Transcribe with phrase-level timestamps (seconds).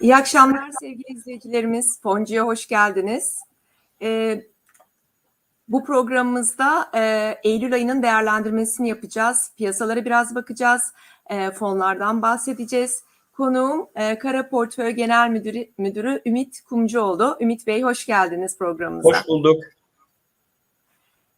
[0.00, 2.00] İyi akşamlar sevgili izleyicilerimiz.
[2.02, 3.38] Foncu'ya hoş geldiniz.
[4.02, 4.42] Ee,
[5.68, 9.50] bu programımızda e, Eylül ayının değerlendirmesini yapacağız.
[9.56, 10.82] Piyasalara biraz bakacağız.
[11.30, 13.02] E, fonlardan bahsedeceğiz.
[13.32, 17.36] Konuğum e, Kara Portföy Genel Müdürü, Müdürü Ümit Kumcuoğlu.
[17.40, 19.08] Ümit Bey hoş geldiniz programımıza.
[19.08, 19.64] Hoş bulduk.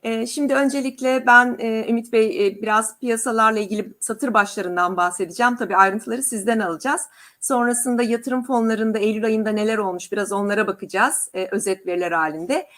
[0.02, 5.56] Ee, Şimdi öncelikle ben e, Ümit Bey e, biraz piyasalarla ilgili satır başlarından bahsedeceğim.
[5.56, 7.02] Tabii ayrıntıları sizden alacağız.
[7.40, 12.68] Sonrasında yatırım fonlarında Eylül ayında neler olmuş biraz onlara bakacağız e, özet veriler halinde.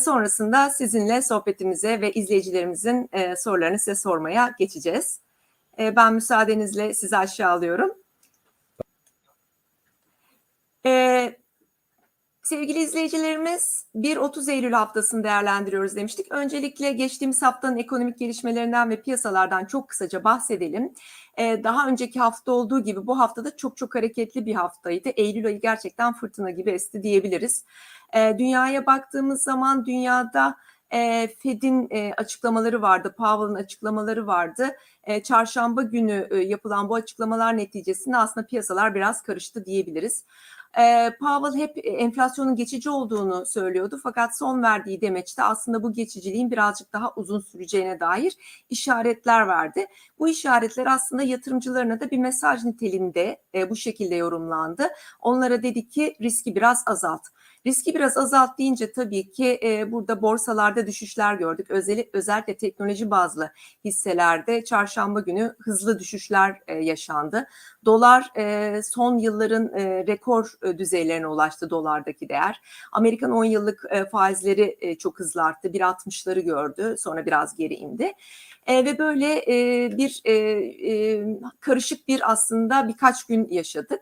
[0.00, 5.20] Sonrasında sizinle sohbetimize ve izleyicilerimizin sorularını size sormaya geçeceğiz.
[5.78, 7.90] Ben müsaadenizle sizi aşağı alıyorum.
[10.86, 11.36] E,
[12.48, 16.32] Sevgili izleyicilerimiz 1-30 Eylül haftasını değerlendiriyoruz demiştik.
[16.32, 20.92] Öncelikle geçtiğimiz haftanın ekonomik gelişmelerinden ve piyasalardan çok kısaca bahsedelim.
[21.38, 25.08] Ee, daha önceki hafta olduğu gibi bu haftada çok çok hareketli bir haftaydı.
[25.08, 27.64] Eylül ayı gerçekten fırtına gibi esti diyebiliriz.
[28.14, 30.56] Ee, dünyaya baktığımız zaman dünyada
[30.92, 34.76] e, Fed'in e, açıklamaları vardı, Powell'ın açıklamaları vardı.
[35.04, 40.24] E, çarşamba günü e, yapılan bu açıklamalar neticesinde aslında piyasalar biraz karıştı diyebiliriz.
[40.78, 46.92] E, Powell hep enflasyonun geçici olduğunu söylüyordu fakat son verdiği demeçte aslında bu geçiciliğin birazcık
[46.92, 48.36] daha uzun süreceğine dair
[48.70, 49.86] işaretler verdi.
[50.18, 54.88] Bu işaretler aslında yatırımcılarına da bir mesaj niteliğinde e, bu şekilde yorumlandı.
[55.20, 57.22] Onlara dedi ki riski biraz azalt.
[57.66, 61.70] Riski biraz azalt deyince tabii ki e, burada borsalarda düşüşler gördük.
[61.70, 63.52] Özel, özellikle teknoloji bazlı
[63.84, 67.48] hisselerde çarşamba günü hızlı düşüşler e, yaşandı.
[67.84, 72.60] Dolar e, son yılların e, rekor e, düzeylerine ulaştı dolardaki değer.
[72.92, 75.68] Amerikan 10 yıllık e, faizleri e, çok hızlı arttı.
[75.68, 78.12] 1.60'ları gördü sonra biraz geri indi.
[78.66, 81.24] E, ve böyle e, bir e, e,
[81.60, 84.00] karışık bir aslında birkaç gün yaşadık.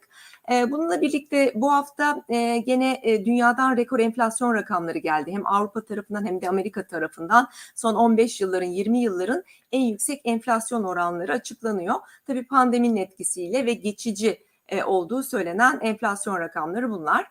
[0.52, 5.32] E, bununla birlikte bu hafta e, gene e, dünyadan rekor enflasyon rakamları geldi.
[5.32, 10.84] Hem Avrupa tarafından hem de Amerika tarafından son 15 yılların 20 yılların en yüksek enflasyon
[10.84, 11.94] oranları açıklanıyor.
[12.26, 17.26] Tabii pandeminin etkisiyle ve geçici e, olduğu söylenen enflasyon rakamları bunlar.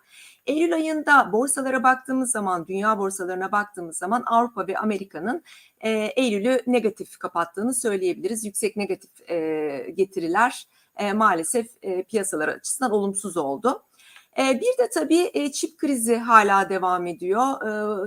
[0.45, 5.43] Eylül ayında borsalara baktığımız zaman, dünya borsalarına baktığımız zaman Avrupa ve Amerika'nın
[6.15, 8.45] Eylül'ü negatif kapattığını söyleyebiliriz.
[8.45, 10.67] Yüksek negatif e, getiriler
[10.97, 13.83] e, maalesef e, piyasalar açısından olumsuz oldu.
[14.37, 17.43] E, bir de tabii e, çip krizi hala devam ediyor.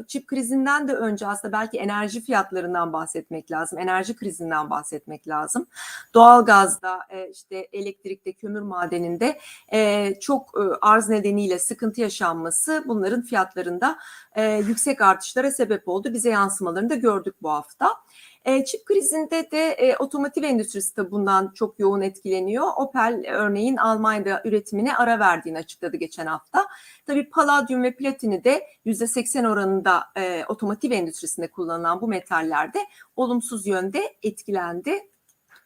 [0.00, 3.78] E, çip krizinden de önce aslında belki enerji fiyatlarından bahsetmek lazım.
[3.78, 5.66] Enerji krizinden bahsetmek lazım.
[6.14, 7.00] Doğalgazda,
[7.32, 9.38] işte elektrikte, kömür madeninde
[10.20, 10.50] çok
[10.82, 13.98] arz nedeniyle sıkıntı yaşanması bunların fiyatlarında
[14.66, 16.12] yüksek artışlara sebep oldu.
[16.12, 17.88] Bize yansımalarını da gördük bu hafta.
[18.46, 22.66] E, çip krizinde de e, otomotiv endüstrisi de bundan çok yoğun etkileniyor.
[22.76, 26.66] Opel örneğin Almanya'da üretimine ara verdiğini açıkladı geçen hafta.
[27.06, 32.78] Tabii paladyum ve platini de %80 oranında e, otomotiv endüstrisinde kullanılan bu metallerde
[33.16, 35.00] olumsuz yönde etkilendi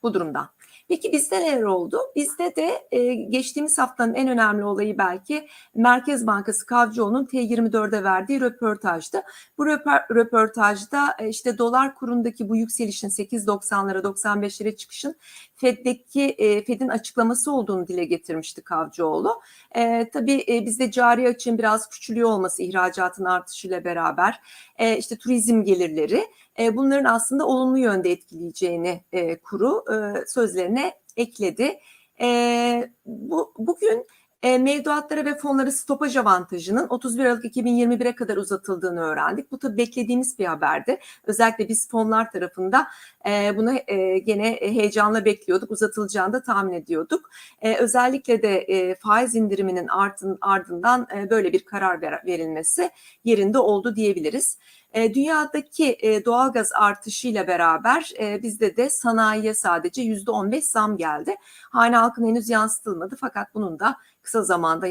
[0.02, 0.48] bu durumdan.
[0.90, 1.98] Peki bizde neler oldu?
[2.16, 9.22] Bizde de e, geçtiğimiz haftanın en önemli olayı belki Merkez Bankası Kavcıoğlu'nun T24'e verdiği röportajdı.
[9.58, 9.66] Bu
[10.14, 15.16] röportajda e, işte dolar kurundaki bu yükselişin 8.90'lara 95'lere çıkışın
[15.56, 19.40] Fed'deki e, Fed'in açıklaması olduğunu dile getirmişti Kavcıoğlu.
[19.74, 24.40] E, tabii e, bizde cari açığın biraz küçülüyor olması ihracatın artışıyla beraber
[24.78, 26.26] e, işte turizm gelirleri
[26.58, 31.78] e, bunların aslında olumlu yönde etkileyeceğini e, kuru e, sözlerine ekledi.
[32.20, 34.06] E, bu bugün
[34.42, 39.52] e, mevduatlara ve fonlara stopaj avantajının 31 Aralık 2021'e kadar uzatıldığını öğrendik.
[39.52, 40.98] Bu tabii beklediğimiz bir haberdi.
[41.26, 42.86] Özellikle biz fonlar tarafında
[43.28, 45.70] e, bunu e, gene heyecanla bekliyorduk.
[45.70, 47.30] Uzatılacağını da tahmin ediyorduk.
[47.62, 52.90] E, özellikle de e, faiz indiriminin ardın, ardından e, böyle bir karar ver, verilmesi
[53.24, 54.58] yerinde oldu diyebiliriz.
[54.92, 61.36] E, dünyadaki e, doğalgaz artışıyla beraber e, bizde de sanayiye sadece yüzde 15 zam geldi.
[61.70, 64.86] Hane halkın henüz yansıtılmadı fakat bunun da kısa zamanda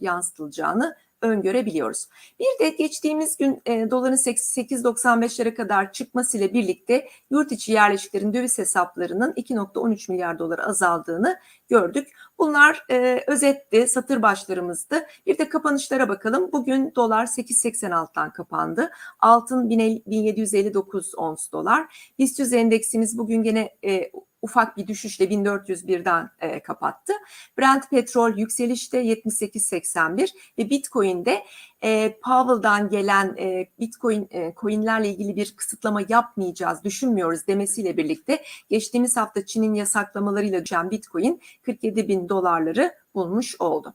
[0.00, 2.08] yansıtılacağını öngörebiliyoruz.
[2.40, 9.32] Bir de geçtiğimiz gün e, doların 8.95'lere kadar çıkmasıyla birlikte yurt içi yerleşiklerin döviz hesaplarının
[9.32, 11.38] 2.13 milyar dolar azaldığını
[11.68, 12.08] gördük.
[12.38, 15.02] Bunlar e, özetti, satır başlarımızdı.
[15.26, 16.52] Bir de kapanışlara bakalım.
[16.52, 18.90] Bugün dolar 8.86'dan kapandı.
[19.20, 22.12] Altın 1759 ons dolar.
[22.18, 24.10] BIST endeksimiz bugün gene e,
[24.42, 27.12] ufak bir düşüşle 1401'den e, kapattı.
[27.58, 30.28] Brent petrol yükselişte 78.81
[30.58, 31.44] ve Bitcoin'de
[31.82, 39.16] e, Powell'dan gelen e, Bitcoin e, coinlerle ilgili bir kısıtlama yapmayacağız, düşünmüyoruz demesiyle birlikte geçtiğimiz
[39.16, 43.94] hafta Çin'in yasaklamalarıyla düşen Bitcoin 47 bin dolarları bulmuş oldu.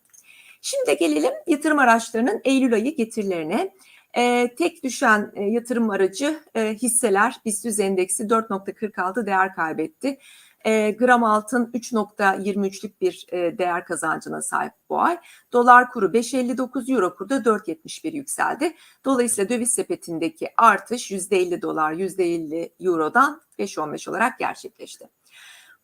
[0.62, 3.72] Şimdi gelelim yatırım araçlarının Eylül ayı getirilerine.
[4.18, 10.18] E, tek düşen e, yatırım aracı e, hisseler BIST endeksi 4.46 değer kaybetti.
[10.66, 15.18] E, gram altın 3.23'lük bir e, değer kazancına sahip bu ay.
[15.54, 18.76] Dolar kuru 5.59, euro kuru da 4.71 yükseldi.
[19.06, 25.10] Dolayısıyla döviz sepetindeki artış %50 dolar, %50 eurodan 5.15 olarak gerçekleşti.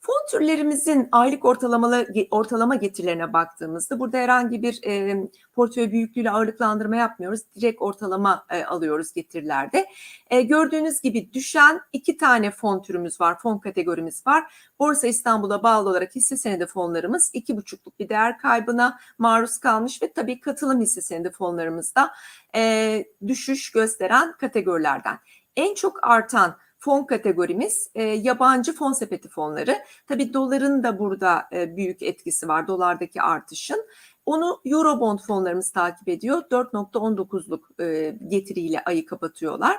[0.03, 5.18] Fon türlerimizin aylık ortalamalı, ortalama getirilerine baktığımızda burada herhangi bir e,
[5.53, 7.42] portföy büyüklüğüyle ağırlıklandırma yapmıyoruz.
[7.56, 9.86] Direkt ortalama e, alıyoruz getirilerde.
[10.30, 14.53] E, gördüğünüz gibi düşen iki tane fon türümüz var, fon kategorimiz var.
[14.80, 20.13] Borsa İstanbul'a bağlı olarak hisse senedi fonlarımız iki buçukluk bir değer kaybına maruz kalmış ve
[20.13, 22.12] tabii katılım hisse senedi fonlarımızda
[22.56, 25.19] e, düşüş gösteren kategorilerden.
[25.56, 29.78] En çok artan fon kategorimiz e, yabancı fon sepeti fonları.
[30.07, 33.86] Tabii doların da burada e, büyük etkisi var dolardaki artışın.
[34.25, 36.44] Onu Eurobond fonlarımız takip ediyor.
[36.51, 39.78] 4.19'luk e, getiriyle ayı kapatıyorlar.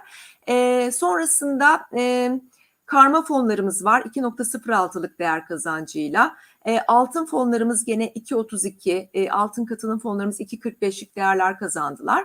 [0.49, 2.31] E, sonrasında e,
[2.87, 6.37] karma fonlarımız var 2.06'lık değer kazancıyla.
[6.65, 12.25] E, altın fonlarımız gene 2.32, e, altın katılım fonlarımız 2.45'lik değerler kazandılar.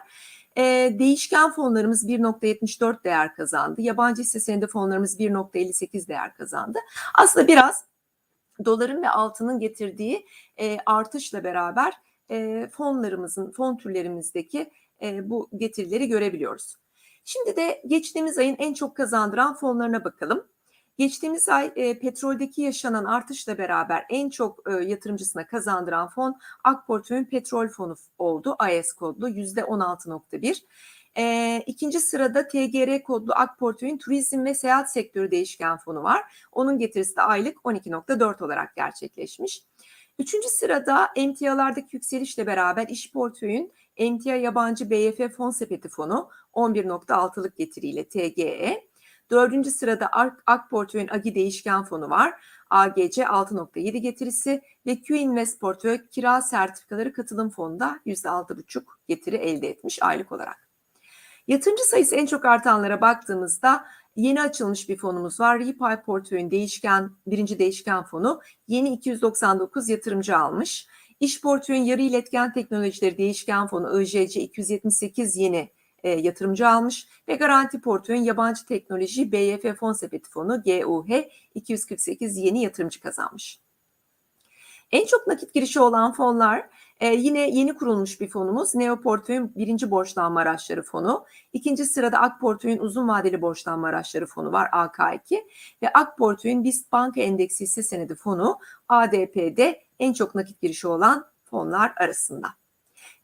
[0.57, 3.81] E, değişken fonlarımız 1.74 değer kazandı.
[3.81, 6.79] Yabancı hisse senedi fonlarımız 1.58 değer kazandı.
[7.13, 7.85] Aslında biraz
[8.65, 10.25] doların ve altının getirdiği
[10.59, 11.93] e, artışla beraber
[12.31, 14.71] e, fonlarımızın, fon türlerimizdeki
[15.01, 16.75] e, bu getirileri görebiliyoruz.
[17.25, 20.47] Şimdi de geçtiğimiz ayın en çok kazandıran fonlarına bakalım.
[20.97, 27.67] Geçtiğimiz ay e, petroldeki yaşanan artışla beraber en çok e, yatırımcısına kazandıran fon Akportföy'ün petrol
[27.67, 28.55] fonu oldu.
[28.59, 30.63] AES kodlu %16.1.
[31.17, 36.47] E, ikinci sırada TGR kodlu Akportföy'ün turizm ve seyahat sektörü değişken fonu var.
[36.51, 39.63] Onun getirisi de aylık 12.4 olarak gerçekleşmiş.
[40.19, 48.09] Üçüncü sırada emtialardaki yükselişle beraber iş portföyün emtia yabancı BYF fon sepeti fonu 11.6'lık getiriyle
[48.09, 48.86] TGE.
[49.31, 50.09] Dördüncü sırada
[50.45, 52.33] AK, Portföy'ün AGI değişken fonu var.
[52.69, 60.03] AGC 6.7 getirisi ve Q Invest Portföy kira sertifikaları katılım fonunda %6.5 getiri elde etmiş
[60.03, 60.67] aylık olarak.
[61.47, 63.85] Yatırımcı sayısı en çok artanlara baktığımızda
[64.15, 65.59] yeni açılmış bir fonumuz var.
[65.59, 70.87] Repay Portföy'ün değişken, birinci değişken fonu yeni 299 yatırımcı almış.
[71.19, 75.69] İş Portföy'ün yarı iletken teknolojileri değişken fonu IJC 278 yeni
[76.07, 81.09] e, yatırımcı almış ve Garanti Portföy'ün yabancı teknoloji BYF Fon Sepeti Fonu GUH
[81.55, 83.59] 248 yeni yatırımcı kazanmış.
[84.91, 86.69] En çok nakit girişi olan fonlar
[86.99, 91.25] e, yine yeni kurulmuş bir fonumuz Neo Portföy'ün birinci borçlanma araçları fonu.
[91.53, 95.43] İkinci sırada Ak Portföy'ün uzun vadeli borçlanma araçları fonu var AK2
[95.81, 98.59] ve Ak Portföy'ün BIST Banka Endeksi hisse senedi fonu
[98.89, 102.47] ADP'de en çok nakit girişi olan fonlar arasında.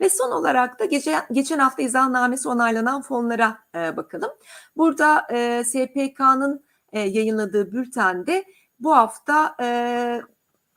[0.01, 4.31] Ve son olarak da gece, geçen hafta izahnamesi onaylanan fonlara e, bakalım.
[4.77, 8.43] Burada e, SPK'nın e, yayınladığı bültende
[8.79, 10.21] bu hafta e,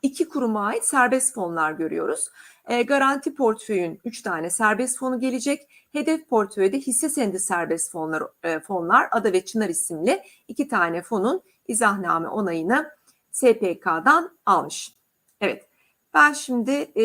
[0.01, 2.29] iki kuruma ait serbest fonlar görüyoruz.
[2.67, 5.87] E, garanti portföyün 3 tane serbest fonu gelecek.
[5.91, 11.41] Hedef portföyde hisse senedi serbest fonlar, e, fonlar Ada ve Çınar isimli iki tane fonun
[11.67, 12.91] izahname onayını
[13.31, 14.93] SPK'dan almış.
[15.41, 15.67] Evet
[16.13, 17.03] ben şimdi e,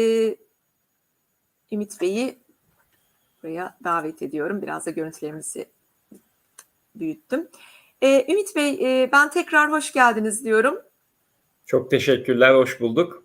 [1.72, 2.38] Ümit Bey'i
[3.42, 4.62] buraya davet ediyorum.
[4.62, 5.66] Biraz da görüntülerimizi
[6.94, 7.48] büyüttüm.
[8.02, 10.78] Ee, Ümit Bey e, ben tekrar hoş geldiniz diyorum.
[11.66, 13.22] Çok teşekkürler, hoş bulduk.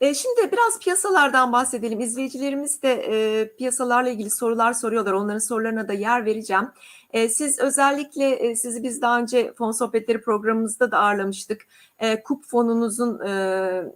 [0.00, 2.00] E, şimdi biraz piyasalardan bahsedelim.
[2.00, 5.12] İzleyicilerimiz de e, piyasalarla ilgili sorular soruyorlar.
[5.12, 6.68] Onların sorularına da yer vereceğim.
[7.10, 11.66] E, siz özellikle e, sizi biz daha önce fon sohbetleri programımızda da ağırlamıştık.
[11.98, 13.30] E, KUP fonunuzun e,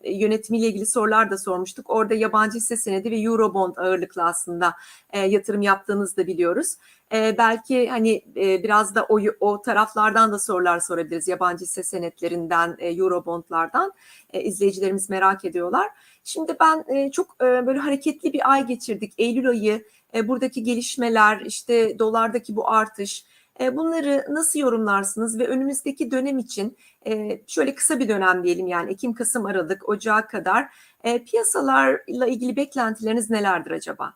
[0.04, 1.90] yönetimiyle ilgili sorular da sormuştuk.
[1.90, 4.74] Orada yabancı hisse senedi ve Eurobond ağırlıklı aslında
[5.10, 6.76] e, yatırım yaptığınızı da biliyoruz.
[7.12, 11.28] E, belki hani e, biraz da o, o taraflardan da sorular sorabiliriz.
[11.28, 13.92] Yabancı hisse senetlerinden, e, Eurobondlardan
[14.32, 15.88] e, izleyicilerimiz merak ediyorlar.
[16.24, 19.12] Şimdi ben e, çok e, böyle hareketli bir ay geçirdik.
[19.18, 23.24] Eylül ayı e, buradaki gelişmeler, işte dolardaki bu artış,
[23.60, 26.76] e, bunları nasıl yorumlarsınız ve önümüzdeki dönem için
[27.06, 30.68] e, şöyle kısa bir dönem diyelim yani Ekim, Kasım, Aralık, Ocağa kadar
[31.04, 34.14] e, piyasalarla ilgili beklentileriniz nelerdir acaba?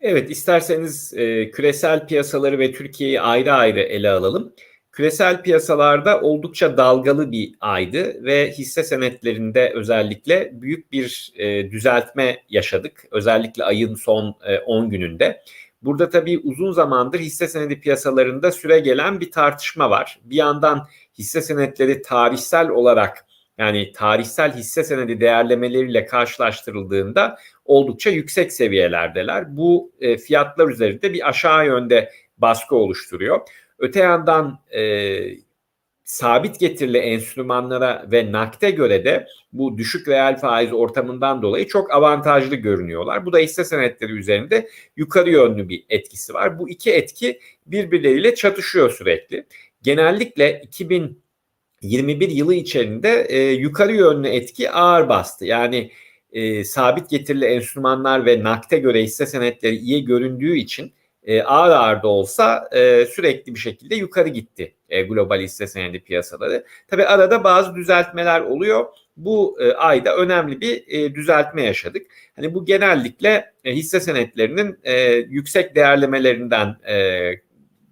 [0.00, 4.54] Evet, isterseniz e, küresel piyasaları ve Türkiye'yi ayrı ayrı ele alalım.
[4.92, 13.04] Küresel piyasalarda oldukça dalgalı bir aydı ve hisse senetlerinde özellikle büyük bir e, düzeltme yaşadık.
[13.10, 15.42] Özellikle ayın son e, 10 gününde.
[15.82, 20.20] Burada tabii uzun zamandır hisse senedi piyasalarında süre gelen bir tartışma var.
[20.24, 20.86] Bir yandan
[21.18, 23.26] hisse senetleri tarihsel olarak
[23.58, 29.56] yani tarihsel hisse senedi değerlemeleriyle karşılaştırıldığında oldukça yüksek seviyelerdeler.
[29.56, 33.40] Bu e, fiyatlar üzerinde bir aşağı yönde baskı oluşturuyor.
[33.82, 35.20] Öte yandan e,
[36.04, 42.56] sabit getirili enstrümanlara ve nakde göre de bu düşük reel faiz ortamından dolayı çok avantajlı
[42.56, 43.26] görünüyorlar.
[43.26, 46.58] Bu da hisse senetleri üzerinde yukarı yönlü bir etkisi var.
[46.58, 49.46] Bu iki etki birbirleriyle çatışıyor sürekli.
[49.82, 55.44] Genellikle 2021 yılı içerisinde e, yukarı yönlü etki ağır bastı.
[55.46, 55.90] Yani
[56.32, 60.92] e, sabit getirili enstrümanlar ve nakde göre hisse senetleri iyi göründüğü için
[61.24, 66.00] e, ağır ağır da olsa e, sürekli bir şekilde yukarı gitti e, global hisse senedi
[66.00, 66.64] piyasaları.
[66.88, 68.86] Tabi arada bazı düzeltmeler oluyor.
[69.16, 72.06] Bu e, ayda önemli bir e, düzeltme yaşadık.
[72.36, 77.30] Hani bu genellikle e, hisse senetlerinin e, yüksek değerlemelerinden e,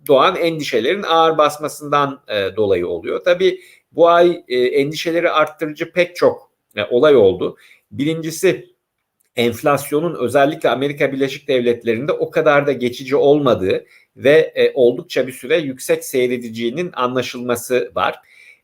[0.07, 3.25] doğan endişelerin ağır basmasından e, dolayı oluyor.
[3.25, 3.61] Tabi
[3.93, 7.57] bu ay e, endişeleri arttırıcı pek çok e, olay oldu.
[7.91, 8.70] Birincisi
[9.37, 13.85] enflasyonun özellikle Amerika Birleşik Devletleri'nde o kadar da geçici olmadığı
[14.17, 18.17] ve e, oldukça bir süre yüksek seyredeceğinin anlaşılması var.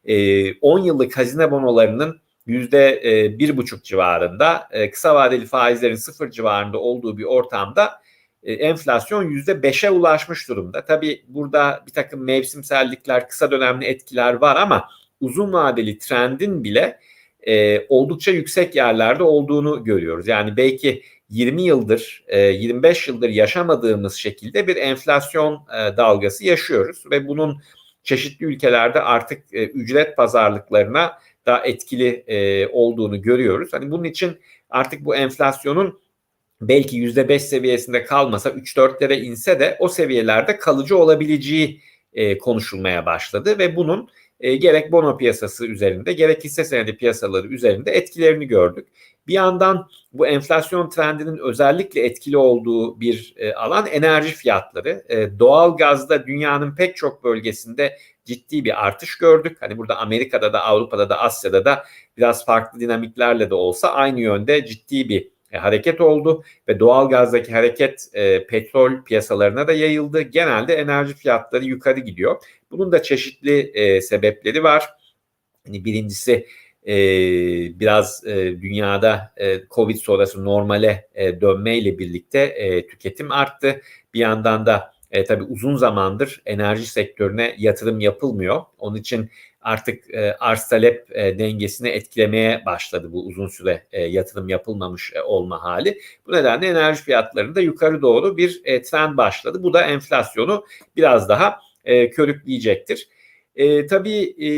[0.05, 6.31] E, 10 yıllık hazine bonolarının yüzde e, bir buçuk civarında, e, kısa vadeli faizlerin sıfır
[6.31, 8.01] civarında olduğu bir ortamda
[8.43, 10.85] e, enflasyon yüzde beşe ulaşmış durumda.
[10.85, 14.89] Tabii burada bir takım mevsimsellikler, kısa dönemli etkiler var ama
[15.21, 16.99] uzun vadeli trendin bile
[17.47, 20.29] e, oldukça yüksek yerlerde olduğunu görüyoruz.
[20.29, 27.29] Yani belki 20 yıldır, e, 25 yıldır yaşamadığımız şekilde bir enflasyon e, dalgası yaşıyoruz ve
[27.29, 27.63] bunun
[28.03, 33.73] çeşitli ülkelerde artık e, ücret pazarlıklarına da etkili e, olduğunu görüyoruz.
[33.73, 34.39] Hani bunun için
[34.71, 36.01] artık bu enflasyonun
[36.61, 41.81] belki %5 seviyesinde kalmasa 3-4'lere inse de o seviyelerde kalıcı olabileceği
[42.13, 44.09] e, konuşulmaya başladı ve bunun
[44.41, 48.89] e, gerek bono piyasası üzerinde gerek hisse senedi piyasaları üzerinde etkilerini gördük.
[49.27, 55.05] Bir yandan bu enflasyon trendinin özellikle etkili olduğu bir e, alan enerji fiyatları.
[55.09, 59.57] E, doğal gazda dünyanın pek çok bölgesinde ciddi bir artış gördük.
[59.61, 61.85] Hani burada Amerika'da da Avrupa'da da Asya'da da
[62.17, 67.53] biraz farklı dinamiklerle de olsa aynı yönde ciddi bir e, hareket oldu ve doğal gazdaki
[67.53, 70.21] hareket e, petrol piyasalarına da yayıldı.
[70.21, 72.43] Genelde enerji fiyatları yukarı gidiyor.
[72.71, 74.89] Bunun da çeşitli e, sebepleri var.
[75.67, 76.47] Hani birincisi
[76.87, 76.97] e,
[77.81, 83.81] biraz e, dünyada e, Covid sonrası normale e, dönmeyle birlikte e, tüketim arttı.
[84.15, 88.63] Bir yandan da e, tabii uzun zamandır enerji sektörüne yatırım yapılmıyor.
[88.79, 89.31] Onun için
[89.61, 95.23] artık e, arz talep e, dengesini etkilemeye başladı bu uzun süre e, yatırım yapılmamış e,
[95.23, 96.01] olma hali.
[96.27, 99.63] Bu nedenle enerji fiyatlarında yukarı doğru bir e, trend başladı.
[99.63, 100.65] Bu da enflasyonu
[100.97, 103.09] biraz daha e, körükleyecektir.
[103.55, 104.51] E, tabii e,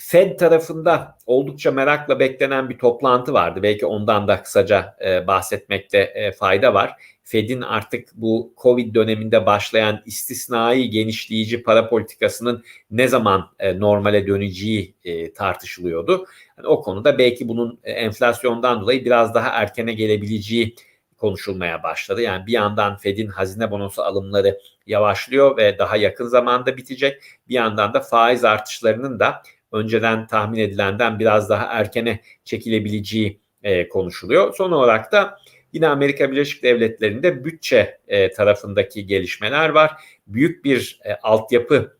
[0.00, 3.62] Fed tarafında oldukça merakla beklenen bir toplantı vardı.
[3.62, 6.92] Belki ondan da kısaca e, bahsetmekte e, fayda var.
[7.22, 14.94] Fed'in artık bu Covid döneminde başlayan istisnai genişleyici para politikasının ne zaman e, normale döneceği
[15.04, 16.26] e, tartışılıyordu.
[16.58, 20.74] Yani o konuda belki bunun e, enflasyondan dolayı biraz daha erkene gelebileceği
[21.18, 22.22] konuşulmaya başladı.
[22.22, 27.22] Yani bir yandan Fed'in hazine bonosu alımları yavaşlıyor ve daha yakın zamanda bitecek.
[27.48, 34.54] Bir yandan da faiz artışlarının da önceden tahmin edilenden biraz daha erkene çekilebileceği e, konuşuluyor.
[34.54, 35.38] Son olarak da
[35.72, 39.92] yine Amerika Birleşik Devletleri'nde bütçe e, tarafındaki gelişmeler var.
[40.26, 41.98] Büyük bir e, altyapı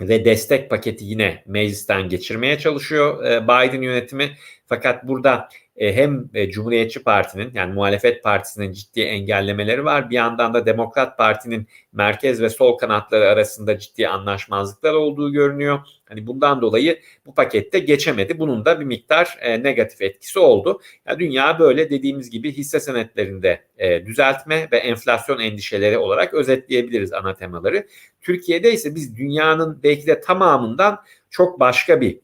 [0.00, 4.30] ve destek paketi yine meclisten geçirmeye çalışıyor e, Biden yönetimi.
[4.66, 10.10] Fakat burada hem e, Cumhuriyetçi Parti'nin yani muhalefet partisinin ciddi engellemeleri var.
[10.10, 15.78] Bir yandan da Demokrat Parti'nin merkez ve sol kanatları arasında ciddi anlaşmazlıklar olduğu görünüyor.
[16.08, 18.38] Hani bundan dolayı bu pakette geçemedi.
[18.38, 20.80] Bunun da bir miktar e, negatif etkisi oldu.
[21.06, 27.34] Yani dünya böyle dediğimiz gibi hisse senetlerinde e, düzeltme ve enflasyon endişeleri olarak özetleyebiliriz ana
[27.34, 27.86] temaları.
[28.20, 30.98] Türkiye'de ise biz dünyanın belki de tamamından
[31.30, 32.18] çok başka bir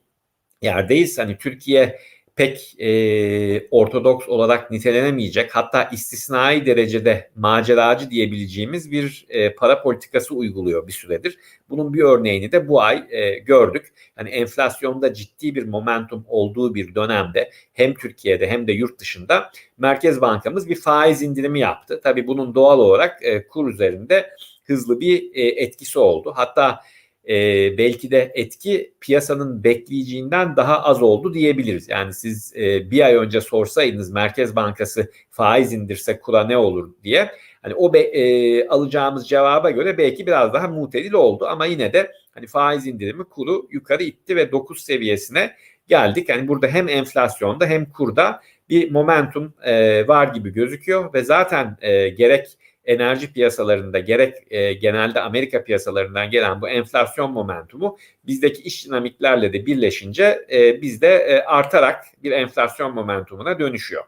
[0.62, 1.18] yerdeyiz.
[1.18, 1.98] Hani Türkiye
[2.38, 10.86] pek e, ortodoks olarak nitelenemeyecek hatta istisnai derecede maceracı diyebileceğimiz bir e, para politikası uyguluyor
[10.86, 11.38] bir süredir.
[11.70, 13.92] Bunun bir örneğini de bu ay e, gördük.
[14.18, 20.20] Yani enflasyonda ciddi bir momentum olduğu bir dönemde hem Türkiye'de hem de yurt dışında Merkez
[20.20, 22.00] Bankamız bir faiz indirimi yaptı.
[22.02, 24.30] Tabii bunun doğal olarak e, kur üzerinde
[24.64, 26.32] hızlı bir e, etkisi oldu.
[26.36, 26.80] Hatta
[27.28, 27.34] e,
[27.78, 31.88] belki de etki piyasanın bekleyeceğinden daha az oldu diyebiliriz.
[31.88, 37.30] Yani siz e, bir ay önce sorsaydınız Merkez Bankası faiz indirse kura ne olur diye
[37.62, 42.12] hani o be, e, alacağımız cevaba göre belki biraz daha mutedil oldu ama yine de
[42.34, 45.52] hani faiz indirimi kuru yukarı itti ve 9 seviyesine
[45.88, 46.28] geldik.
[46.28, 52.08] Yani burada hem enflasyonda hem kurda bir momentum e, var gibi gözüküyor ve zaten e,
[52.08, 52.46] gerek
[52.88, 59.66] enerji piyasalarında gerek e, genelde Amerika piyasalarından gelen bu enflasyon momentumu bizdeki iş dinamiklerle de
[59.66, 64.04] birleşince e, bizde e, artarak bir enflasyon momentumuna dönüşüyor.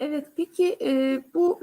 [0.00, 1.60] Evet, peki e, bu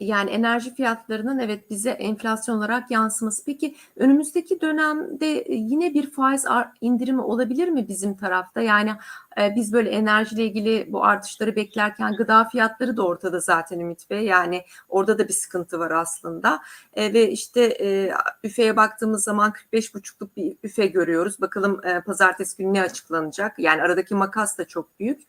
[0.00, 3.44] yani enerji fiyatlarının evet bize enflasyon olarak yansıması.
[3.44, 6.44] Peki önümüzdeki dönemde e, yine bir faiz
[6.80, 8.60] indirimi olabilir mi bizim tarafta?
[8.60, 8.92] Yani
[9.40, 14.24] e, biz böyle enerjiyle ilgili bu artışları beklerken gıda fiyatları da ortada zaten Ümit Bey.
[14.24, 16.60] Yani orada da bir sıkıntı var aslında.
[16.94, 18.12] E, ve işte e,
[18.44, 21.40] üfeye baktığımız zaman 45,5'luk bir üfe görüyoruz.
[21.40, 23.58] Bakalım e, pazartesi günü ne açıklanacak?
[23.58, 25.22] Yani aradaki makas da çok büyük.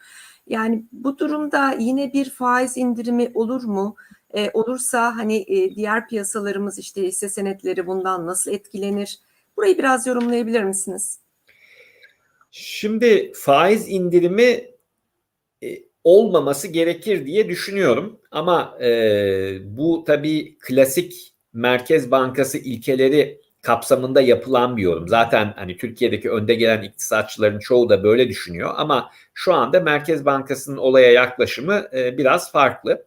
[0.48, 3.96] Yani bu durumda yine bir faiz indirimi olur mu?
[4.36, 9.20] E, olursa hani e, diğer piyasalarımız işte hisse senetleri bundan nasıl etkilenir?
[9.58, 11.20] Burayı biraz yorumlayabilir misiniz?
[12.52, 14.72] Şimdi faiz indirimi
[15.64, 18.20] e, olmaması gerekir diye düşünüyorum.
[18.32, 18.88] Ama e,
[19.64, 25.08] bu tabii klasik Merkez Bankası ilkeleri kapsamında yapılan bir yorum.
[25.08, 30.78] Zaten hani Türkiye'deki önde gelen iktisatçıların çoğu da böyle düşünüyor ama şu anda Merkez Bankası'nın
[30.78, 33.06] olaya yaklaşımı e, biraz farklı.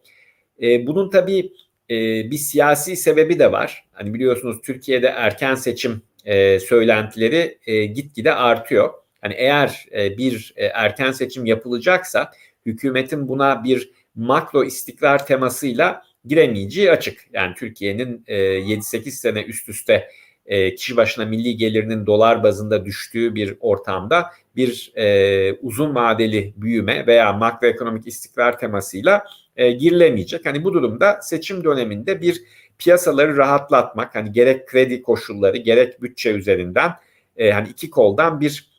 [0.61, 1.53] E, bunun tabii
[1.89, 1.95] e,
[2.31, 3.85] bir siyasi sebebi de var.
[3.91, 8.89] Hani biliyorsunuz Türkiye'de erken seçim e, söylentileri e, gitgide artıyor.
[9.21, 12.31] Hani eğer e, bir e, erken seçim yapılacaksa
[12.65, 17.27] hükümetin buna bir makro istikrar temasıyla giremeyeceği açık.
[17.33, 20.09] Yani Türkiye'nin e, 7-8 sene üst üste
[20.45, 27.07] e, kişi başına milli gelirinin dolar bazında düştüğü bir ortamda bir e, uzun vadeli büyüme
[27.07, 29.25] veya makroekonomik istikrar temasıyla
[29.57, 30.45] e, girilemeyecek.
[30.45, 32.43] Hani bu durumda seçim döneminde bir
[32.77, 36.91] piyasaları rahatlatmak, hani gerek kredi koşulları gerek bütçe üzerinden
[37.37, 38.69] e, hani iki koldan bir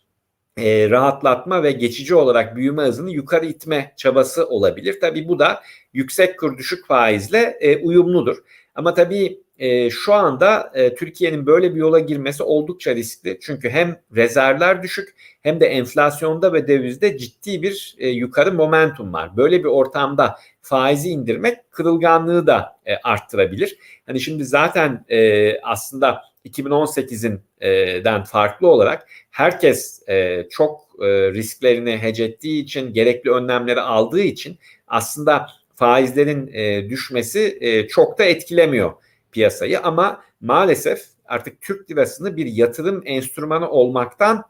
[0.59, 5.01] e, rahatlatma ve geçici olarak büyüme hızını yukarı itme çabası olabilir.
[5.01, 5.63] Tabii bu da
[5.93, 8.37] yüksek kur düşük faizle e, uyumludur.
[8.75, 13.39] Ama tabii e, şu anda e, Türkiye'nin böyle bir yola girmesi oldukça riskli.
[13.43, 19.37] Çünkü hem rezervler düşük hem de enflasyonda ve dövizde ciddi bir e, yukarı momentum var.
[19.37, 23.79] Böyle bir ortamda faizi indirmek kırılganlığı da e, arttırabilir.
[24.07, 32.63] Hani şimdi zaten e, aslında 2018'den farklı olarak herkes e, çok e, risklerini hece ettiği
[32.63, 38.93] için gerekli önlemleri aldığı için aslında faizlerin e, düşmesi e, çok da etkilemiyor
[39.33, 44.45] piyasayı ama maalesef artık Türk lirasını bir yatırım enstrümanı olmaktan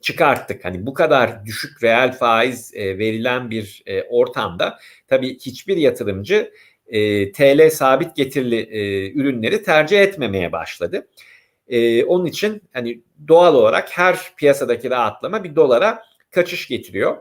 [0.00, 0.64] çıkarttık.
[0.64, 6.52] Hani bu kadar düşük reel faiz e, verilen bir e, ortamda tabii hiçbir yatırımcı
[6.86, 11.08] e, TL sabit getirili e, ürünleri tercih etmemeye başladı.
[11.68, 17.16] E, onun için hani doğal olarak her piyasadaki rahatlama bir dolara kaçış getiriyor.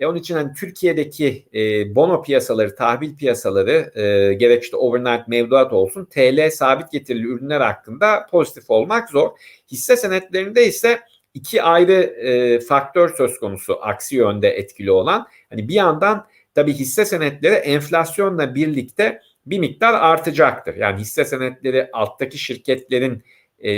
[0.00, 5.72] E, onun için hani Türkiye'deki e, bono piyasaları, tahvil piyasaları e, gerek işte overnight mevduat
[5.72, 9.30] olsun TL sabit getirili ürünler hakkında pozitif olmak zor.
[9.72, 11.00] Hisse senetlerinde ise
[11.34, 15.26] iki ayrı e, faktör söz konusu aksi yönde etkili olan.
[15.50, 20.76] Hani bir yandan tabii hisse senetleri enflasyonla birlikte bir miktar artacaktır.
[20.76, 23.22] Yani hisse senetleri alttaki şirketlerin
[23.58, 23.72] e,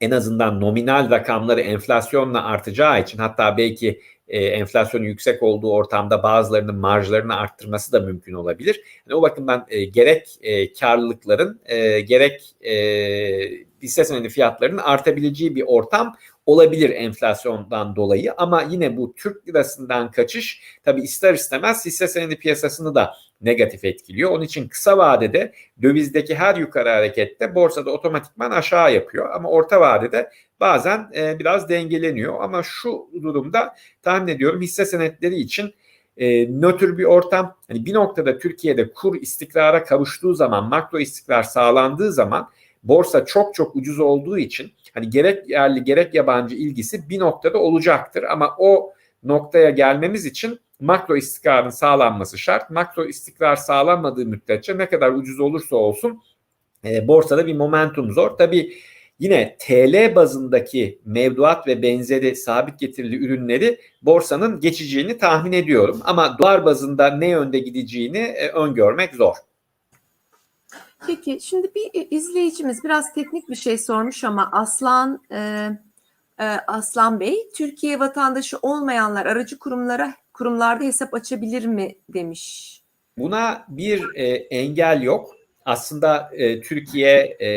[0.00, 6.76] en azından nominal rakamları enflasyonla artacağı için hatta belki e, enflasyonun yüksek olduğu ortamda bazılarının
[6.76, 8.80] marjlarını arttırması da mümkün olabilir.
[9.06, 15.64] Yani o bakımdan e, gerek e, karlılıkların e, gerek e, hisse senedi fiyatlarının artabileceği bir
[15.66, 22.36] ortam olabilir enflasyondan dolayı ama yine bu Türk lirasından kaçış tabi ister istemez hisse senedi
[22.36, 24.30] piyasasını da negatif etkiliyor.
[24.30, 30.30] Onun için kısa vadede dövizdeki her yukarı harekette borsada otomatikman aşağı yapıyor ama orta vadede
[30.60, 35.74] bazen e, biraz dengeleniyor ama şu durumda tahmin ediyorum hisse senetleri için
[36.16, 37.56] e, nötr bir ortam.
[37.68, 42.50] Hani bir noktada Türkiye'de kur istikrara kavuştuğu zaman, makro istikrar sağlandığı zaman
[42.82, 48.22] borsa çok çok ucuz olduğu için hani gerek yerli gerek yabancı ilgisi bir noktada olacaktır
[48.22, 52.70] ama o noktaya gelmemiz için makro istikrarın sağlanması şart.
[52.70, 56.22] Makro istikrar sağlanmadığı müddetçe ne kadar ucuz olursa olsun
[56.84, 58.30] e, borsada bir momentum zor.
[58.30, 58.78] Tabii
[59.18, 66.00] yine TL bazındaki mevduat ve benzeri sabit getirili ürünleri borsanın geçeceğini tahmin ediyorum.
[66.04, 69.34] Ama dolar bazında ne yönde gideceğini e, öngörmek zor.
[71.06, 75.70] Peki şimdi bir izleyicimiz biraz teknik bir şey sormuş ama Aslan e,
[76.38, 82.74] e, Aslan Bey Türkiye vatandaşı olmayanlar aracı kurumlara kurumlarda hesap açabilir mi demiş.
[83.18, 87.50] Buna bir e, engel yok aslında e, Türkiye e,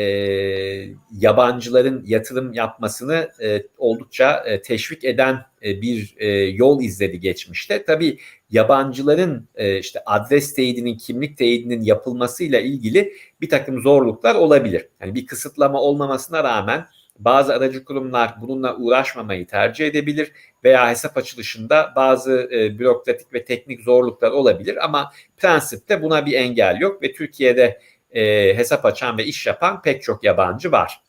[1.18, 7.84] yabancıların yatırım yapmasını e, oldukça e, teşvik eden e, bir e, yol izledi geçmişte.
[7.84, 8.18] Tabii
[8.50, 14.88] yabancıların e, işte adres teyidinin, kimlik teyidinin yapılmasıyla ilgili bir takım zorluklar olabilir.
[15.00, 16.86] Yani bir kısıtlama olmamasına rağmen
[17.18, 20.32] bazı aracı kurumlar bununla uğraşmamayı tercih edebilir
[20.64, 26.80] veya hesap açılışında bazı e, bürokratik ve teknik zorluklar olabilir ama prensipte buna bir engel
[26.80, 31.02] yok ve Türkiye'de e, hesap açan ve iş yapan pek çok yabancı var.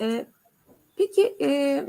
[0.00, 0.26] E,
[0.96, 1.84] peki e,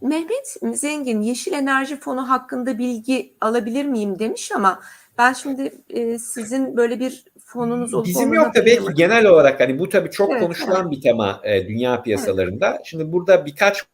[0.00, 4.82] Mehmet Zengin Yeşil Enerji Fonu hakkında bilgi alabilir miyim demiş ama
[5.18, 9.78] ben şimdi e, sizin böyle bir fonunuz olup Bizim yok da belki genel olarak hani
[9.78, 10.90] bu tabii çok evet, konuşulan evet.
[10.90, 12.70] bir tema e, dünya piyasalarında.
[12.70, 12.80] Evet.
[12.84, 13.84] Şimdi burada birkaç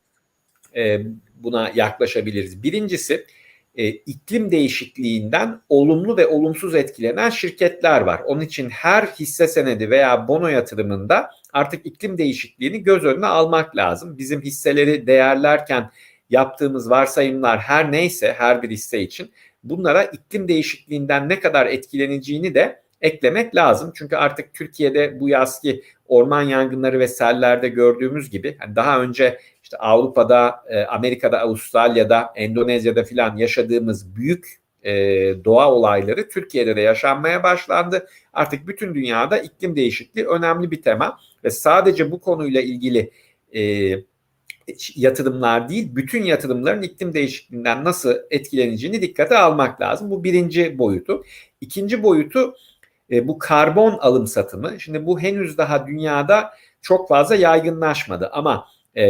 [0.76, 1.00] e,
[1.34, 2.62] buna yaklaşabiliriz.
[2.62, 3.26] Birincisi
[3.74, 8.20] e, iklim değişikliğinden olumlu ve olumsuz etkilenen şirketler var.
[8.26, 14.18] Onun için her hisse senedi veya bono yatırımında artık iklim değişikliğini göz önüne almak lazım.
[14.18, 15.90] Bizim hisseleri değerlerken
[16.30, 19.30] yaptığımız varsayımlar her neyse her bir hisse için
[19.64, 23.92] bunlara iklim değişikliğinden ne kadar etkileneceğini de eklemek lazım.
[23.94, 29.76] Çünkü artık Türkiye'de bu yazki orman yangınları ve sellerde gördüğümüz gibi hani daha önce işte
[29.76, 34.64] Avrupa'da, Amerika'da, Avustralya'da, Endonezya'da filan yaşadığımız büyük
[35.44, 38.06] doğa olayları Türkiye'de de yaşanmaya başlandı.
[38.32, 43.10] Artık bütün dünyada iklim değişikliği önemli bir tema ve sadece bu konuyla ilgili
[44.94, 50.10] yatırımlar değil, bütün yatırımların iklim değişikliğinden nasıl etkileneceğini dikkate almak lazım.
[50.10, 51.24] Bu birinci boyutu.
[51.60, 52.54] İkinci boyutu
[53.14, 54.80] e, bu karbon alım satımı.
[54.80, 56.50] Şimdi bu henüz daha dünyada
[56.82, 59.06] çok fazla yaygınlaşmadı ama e,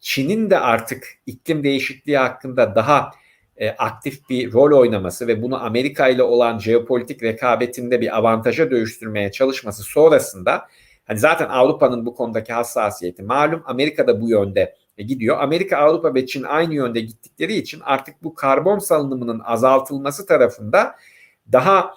[0.00, 3.10] Çin'in de artık iklim değişikliği hakkında daha
[3.56, 9.32] e, aktif bir rol oynaması ve bunu Amerika ile olan jeopolitik rekabetinde bir avantaja dönüştürmeye
[9.32, 10.66] çalışması sonrasında
[11.04, 15.38] hani zaten Avrupa'nın bu konudaki hassasiyeti malum Amerika da bu yönde gidiyor.
[15.40, 20.94] Amerika, Avrupa ve Çin aynı yönde gittikleri için artık bu karbon salınımının azaltılması tarafında
[21.52, 21.94] daha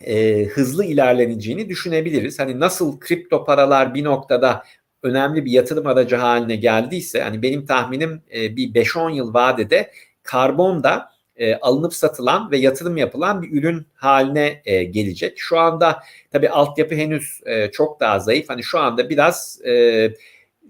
[0.00, 2.38] e, hızlı ilerleneceğini düşünebiliriz.
[2.38, 4.64] Hani nasıl kripto paralar bir noktada
[5.02, 9.90] önemli bir yatırım aracı haline geldiyse hani benim tahminim e, bir 5-10 yıl vadede
[10.22, 15.32] karbon da e, alınıp satılan ve yatırım yapılan bir ürün haline e, gelecek.
[15.36, 18.48] Şu anda tabii altyapı henüz e, çok daha zayıf.
[18.48, 19.72] Hani şu anda biraz e,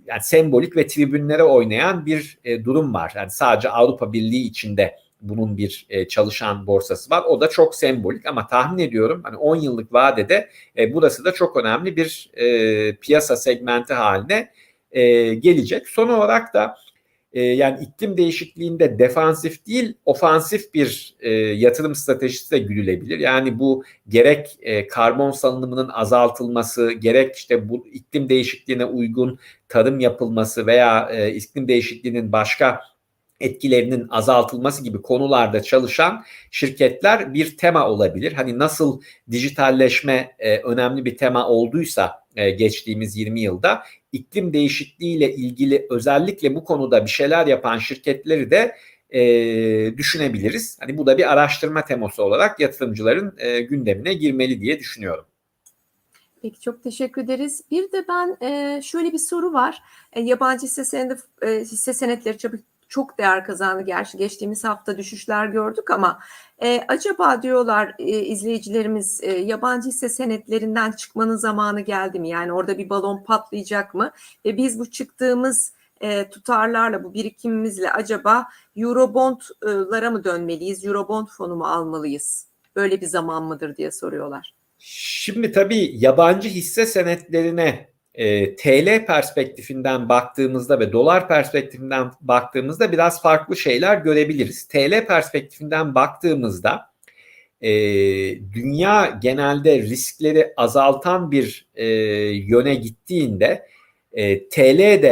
[0.06, 3.12] yani sembolik ve tribünlere oynayan bir e, durum var.
[3.16, 7.22] Yani sadece Avrupa Birliği içinde bunun bir e, çalışan borsası var.
[7.22, 11.56] O da çok sembolik ama tahmin ediyorum hani 10 yıllık vadede e, burası da çok
[11.56, 14.50] önemli bir e, piyasa segmenti haline
[14.92, 15.88] e, gelecek.
[15.88, 16.76] Son olarak da
[17.32, 23.18] e, yani iklim değişikliğinde defansif değil ofansif bir e, yatırım stratejisi de güdülebilir.
[23.18, 30.66] Yani bu gerek e, karbon salınımının azaltılması, gerek işte bu iklim değişikliğine uygun tarım yapılması
[30.66, 32.80] veya e, iklim değişikliğinin başka
[33.40, 38.32] etkilerinin azaltılması gibi konularda çalışan şirketler bir tema olabilir.
[38.32, 39.00] Hani nasıl
[39.30, 46.64] dijitalleşme e, önemli bir tema olduysa e, geçtiğimiz 20 yılda iklim değişikliğiyle ilgili özellikle bu
[46.64, 48.76] konuda bir şeyler yapan şirketleri de
[49.10, 49.22] e,
[49.96, 50.78] düşünebiliriz.
[50.80, 55.24] Hani bu da bir araştırma teması olarak yatırımcıların e, gündemine girmeli diye düşünüyorum.
[56.42, 57.62] Peki çok teşekkür ederiz.
[57.70, 59.82] Bir de ben e, şöyle bir soru var.
[60.12, 63.82] E, yabancı hisse senedi e, hisse senetleri çabuk çok değer kazandı.
[63.82, 66.20] Gerçi geçtiğimiz hafta düşüşler gördük ama
[66.62, 72.28] e, acaba diyorlar e, izleyicilerimiz e, yabancı hisse senetlerinden çıkmanın zamanı geldi mi?
[72.28, 74.12] Yani orada bir balon patlayacak mı?
[74.44, 80.84] Ve biz bu çıktığımız e, tutarlarla bu birikimimizle acaba Eurobond'lara mı dönmeliyiz?
[80.84, 82.46] Eurobond fonu mu almalıyız?
[82.76, 84.54] Böyle bir zaman mıdır diye soruyorlar.
[84.78, 87.89] Şimdi tabii yabancı hisse senetlerine
[88.20, 94.68] e, TL perspektifinden baktığımızda ve dolar perspektifinden baktığımızda biraz farklı şeyler görebiliriz.
[94.68, 96.90] TL perspektifinden baktığımızda
[97.60, 97.70] e,
[98.52, 101.86] dünya genelde riskleri azaltan bir e,
[102.34, 103.66] yöne gittiğinde
[104.12, 105.04] e, TL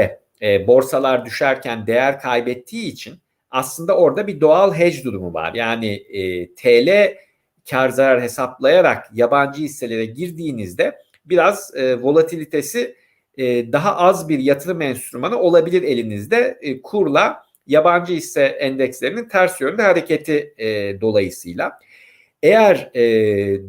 [0.42, 3.14] e, borsalar düşerken değer kaybettiği için
[3.51, 5.55] aslında orada bir doğal hedge durumu var.
[5.55, 7.14] Yani e, TL
[7.71, 12.95] kar zarar hesaplayarak yabancı hisselere girdiğinizde biraz e, volatilitesi
[13.38, 19.83] e, daha az bir yatırım enstrümanı olabilir elinizde e, kurla yabancı hisse endekslerinin ters yönde
[19.83, 21.79] hareketi e, dolayısıyla.
[22.43, 23.05] Eğer e,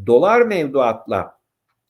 [0.07, 1.39] dolar mevduatla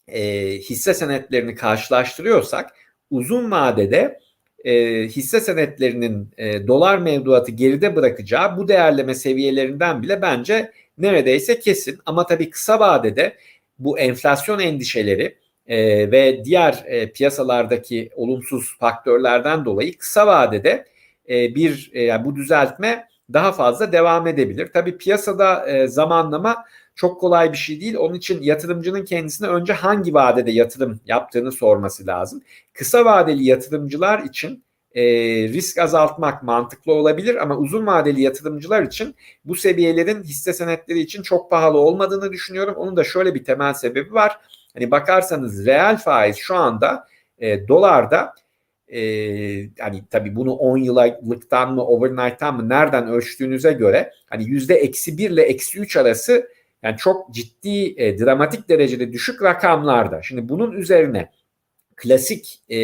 [0.07, 2.73] e, hisse senetlerini karşılaştırıyorsak
[3.11, 4.19] uzun vadede
[4.65, 11.99] e, hisse senetlerinin e, dolar mevduatı geride bırakacağı bu değerleme seviyelerinden bile bence neredeyse kesin.
[12.05, 13.35] Ama tabii kısa vadede
[13.79, 15.37] bu enflasyon endişeleri
[15.69, 20.85] e, ve diğer e, piyasalardaki olumsuz faktörlerden dolayı kısa vadede
[21.29, 24.69] e, bir e, yani bu düzeltme daha fazla devam edebilir.
[24.73, 27.95] Tabii piyasada e, zamanlama çok kolay bir şey değil.
[27.97, 32.41] Onun için yatırımcının kendisine önce hangi vadede yatırım yaptığını sorması lazım.
[32.73, 34.63] Kısa vadeli yatırımcılar için
[34.95, 35.03] e,
[35.49, 41.51] risk azaltmak mantıklı olabilir ama uzun vadeli yatırımcılar için bu seviyelerin hisse senetleri için çok
[41.51, 42.75] pahalı olmadığını düşünüyorum.
[42.77, 44.39] Onun da şöyle bir temel sebebi var.
[44.73, 48.33] Hani bakarsanız reel faiz şu anda e, dolarda
[48.87, 49.01] e,
[49.79, 55.29] hani tabii bunu 10 yıllıktan mı overnight'tan mı nereden ölçtüğünüze göre hani yüzde eksi 1
[55.29, 56.49] ile eksi 3 arası
[56.83, 60.21] yani çok ciddi e, dramatik derecede düşük rakamlarda.
[60.21, 61.29] Şimdi bunun üzerine
[62.01, 62.79] klasik e,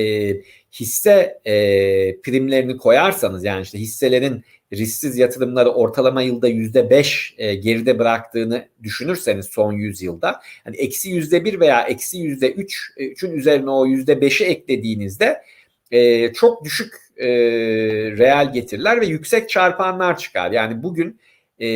[0.72, 1.54] hisse e,
[2.22, 9.74] primlerini koyarsanız yani işte hisselerin risksiz yatırımları ortalama yılda yüzde beş geride bıraktığını düşünürseniz son
[9.74, 14.46] 100 yılda hani eksi yüzde bir veya eksi yüzde üç üçün üzerine o yüzde beşi
[14.46, 15.42] eklediğinizde
[15.92, 17.28] e, çok düşük e,
[18.18, 20.52] reel getiriler ve yüksek çarpanlar çıkar.
[20.52, 21.20] Yani bugün
[21.60, 21.68] e,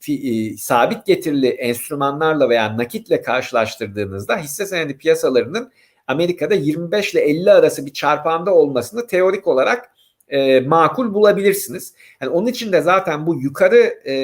[0.00, 5.72] fi, e, sabit getirili enstrümanlarla veya nakitle karşılaştırdığınızda hisse senedi piyasalarının
[6.06, 9.90] Amerika'da 25 ile 50 arası bir çarpanda olmasını teorik olarak
[10.28, 11.94] e, makul bulabilirsiniz.
[12.20, 14.14] Yani onun için de zaten bu yukarı e,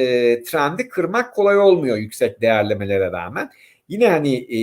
[0.45, 3.51] trendi kırmak kolay olmuyor yüksek değerlemelere rağmen.
[3.89, 4.59] Yine hani e,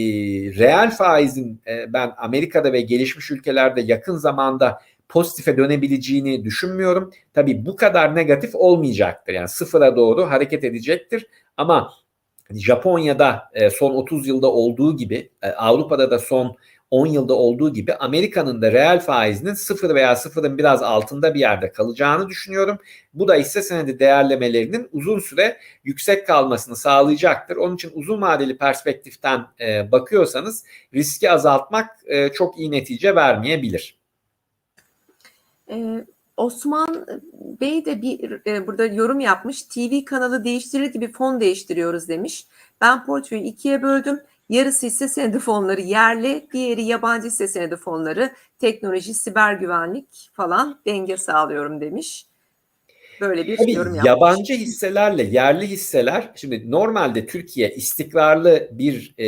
[0.59, 4.79] reel faizin e, ben Amerika'da ve gelişmiş ülkelerde yakın zamanda
[5.09, 7.11] pozitife dönebileceğini düşünmüyorum.
[7.33, 9.33] Tabii bu kadar negatif olmayacaktır.
[9.33, 11.27] Yani sıfıra doğru hareket edecektir.
[11.57, 11.93] Ama
[12.51, 16.55] Japonya'da e, son 30 yılda olduğu gibi e, Avrupa'da da son
[16.91, 21.71] 10 yılda olduğu gibi Amerika'nın da reel faizinin sıfır veya sıfırın biraz altında bir yerde
[21.71, 22.77] kalacağını düşünüyorum.
[23.13, 27.55] Bu da hisse senedi değerlemelerinin uzun süre yüksek kalmasını sağlayacaktır.
[27.55, 33.99] Onun için uzun vadeli perspektiften e, bakıyorsanız riski azaltmak e, çok iyi netice vermeyebilir.
[35.71, 36.05] Ee,
[36.37, 37.05] Osman
[37.61, 39.63] Bey de bir e, burada yorum yapmış.
[39.63, 42.47] TV kanalı değiştirir gibi fon değiştiriyoruz demiş.
[42.81, 44.19] Ben portföyü ikiye böldüm.
[44.49, 51.17] Yarısı hisse senedi fonları yerli, diğeri yabancı hisse senedi fonları, teknoloji, siber güvenlik falan denge
[51.17, 52.25] sağlıyorum demiş.
[53.21, 54.07] Böyle bir Tabii yorum yapmış.
[54.07, 59.27] yabancı hisselerle yerli hisseler şimdi normalde Türkiye istikrarlı bir e,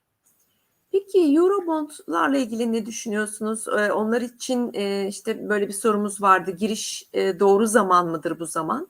[0.92, 3.68] Peki Eurobondlarla ilgili ne düşünüyorsunuz?
[3.68, 6.52] Ee, onlar için e, işte böyle bir sorumuz vardı.
[6.52, 8.88] Giriş e, doğru zaman mıdır bu zaman?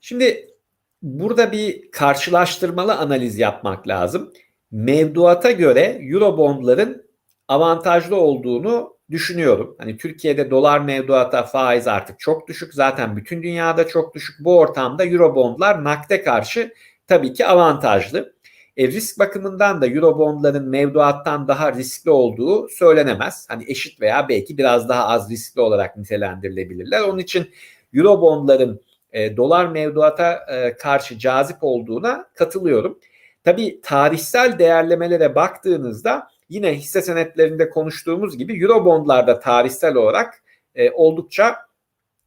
[0.00, 0.54] Şimdi
[1.02, 4.32] burada bir karşılaştırmalı analiz yapmak lazım.
[4.70, 7.04] Mevduata göre Eurobondların
[7.48, 9.76] avantajlı olduğunu düşünüyorum.
[9.78, 12.74] Hani Türkiye'de dolar mevduata faiz artık çok düşük.
[12.74, 14.44] Zaten bütün dünyada çok düşük.
[14.44, 16.74] Bu ortamda Eurobondlar nakde karşı
[17.08, 18.34] tabii ki avantajlı.
[18.76, 23.46] E, risk bakımından da Eurobondların mevduattan daha riskli olduğu söylenemez.
[23.48, 27.00] Hani eşit veya belki biraz daha az riskli olarak nitelendirilebilirler.
[27.00, 27.50] Onun için
[27.94, 28.80] Eurobondların
[29.12, 32.98] e, dolar mevduata e, karşı cazip olduğuna katılıyorum.
[33.44, 40.42] Tabii tarihsel değerlemelere baktığınızda yine hisse senetlerinde konuştuğumuz gibi Eurobondlarda tarihsel olarak
[40.74, 41.56] e, oldukça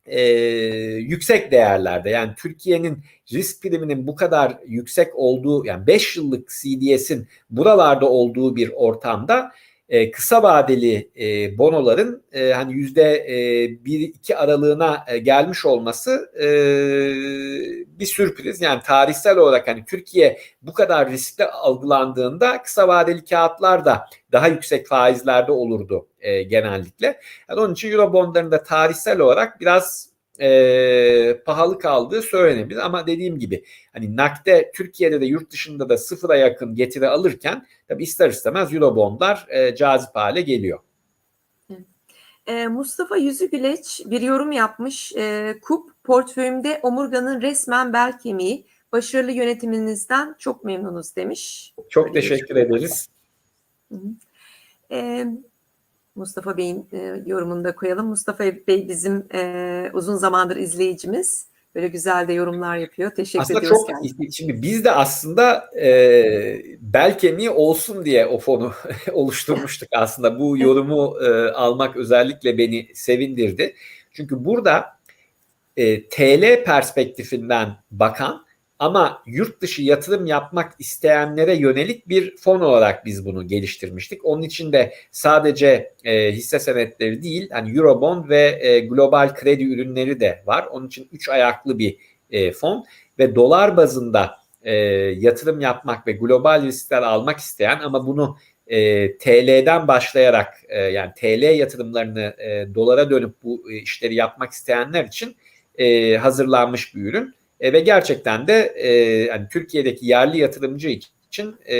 [0.06, 0.22] e,
[0.98, 2.10] yüksek değerlerde.
[2.10, 8.72] Yani Türkiye'nin risk priminin bu kadar yüksek olduğu yani 5 yıllık CDS'in buralarda olduğu bir
[8.76, 9.52] ortamda
[9.94, 13.36] e, kısa vadeli e, bonoların e, hani yüzde e,
[13.86, 16.48] bir iki aralığına e, gelmiş olması e,
[18.00, 18.62] bir sürpriz.
[18.62, 24.88] Yani tarihsel olarak hani Türkiye bu kadar riskli algılandığında kısa vadeli kağıtlar da daha yüksek
[24.88, 27.20] faizlerde olurdu e, genellikle.
[27.50, 33.64] Yani onun için Eurobondların da tarihsel olarak biraz e, pahalı kaldığı söylenebilir ama dediğim gibi
[33.94, 39.48] hani nakde Türkiye'de de yurt dışında da sıfıra yakın getiri alırken tabii ister istemez Eurobondlar
[39.50, 40.80] e, cazip hale geliyor.
[42.48, 45.14] E, Mustafa Yüzügüleç bir yorum yapmış.
[45.16, 48.66] E, KUP portföyümde omurganın resmen bel kemiği.
[48.92, 51.74] Başarılı yönetiminizden çok memnunuz demiş.
[51.90, 53.10] Çok Öyle teşekkür ederiz.
[54.92, 55.26] E,
[56.16, 58.08] Mustafa Bey'in e, yorumunu da koyalım.
[58.08, 61.48] Mustafa Bey bizim e, uzun zamandır izleyicimiz.
[61.76, 63.12] Böyle güzel de yorumlar yapıyor.
[63.12, 64.32] Teşekkür Aslında ediyoruz çok kendisine.
[64.32, 68.72] şimdi biz de aslında e, bel kemiği olsun diye o fonu
[69.14, 70.40] oluşturmuştuk aslında.
[70.40, 73.76] Bu yorumu e, almak özellikle beni sevindirdi.
[74.12, 74.86] Çünkü burada
[75.78, 78.46] e, TL perspektifinden bakan
[78.84, 84.26] ama yurt dışı yatırım yapmak isteyenlere yönelik bir fon olarak biz bunu geliştirmiştik.
[84.26, 90.20] Onun için de sadece e, hisse senetleri değil, hani Eurobond ve e, global kredi ürünleri
[90.20, 90.66] de var.
[90.72, 91.98] Onun için üç ayaklı bir
[92.32, 92.86] e, fon
[93.20, 94.76] ve dolar bazında e,
[95.18, 101.58] yatırım yapmak ve global riskler almak isteyen ama bunu e, TL'den başlayarak e, yani TL
[101.58, 105.36] yatırımlarını e, dolara dönüp bu e, işleri yapmak isteyenler için
[105.78, 107.43] e, hazırlanmış bir ürün.
[107.64, 108.90] E, ve gerçekten de e,
[109.24, 110.90] yani Türkiye'deki yerli yatırımcı
[111.30, 111.78] için e,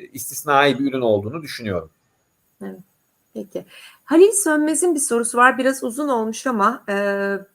[0.00, 1.90] istisnai bir ürün olduğunu düşünüyorum.
[3.34, 3.64] Peki.
[4.04, 5.58] Halil Sönmez'in bir sorusu var.
[5.58, 6.94] Biraz uzun olmuş ama e,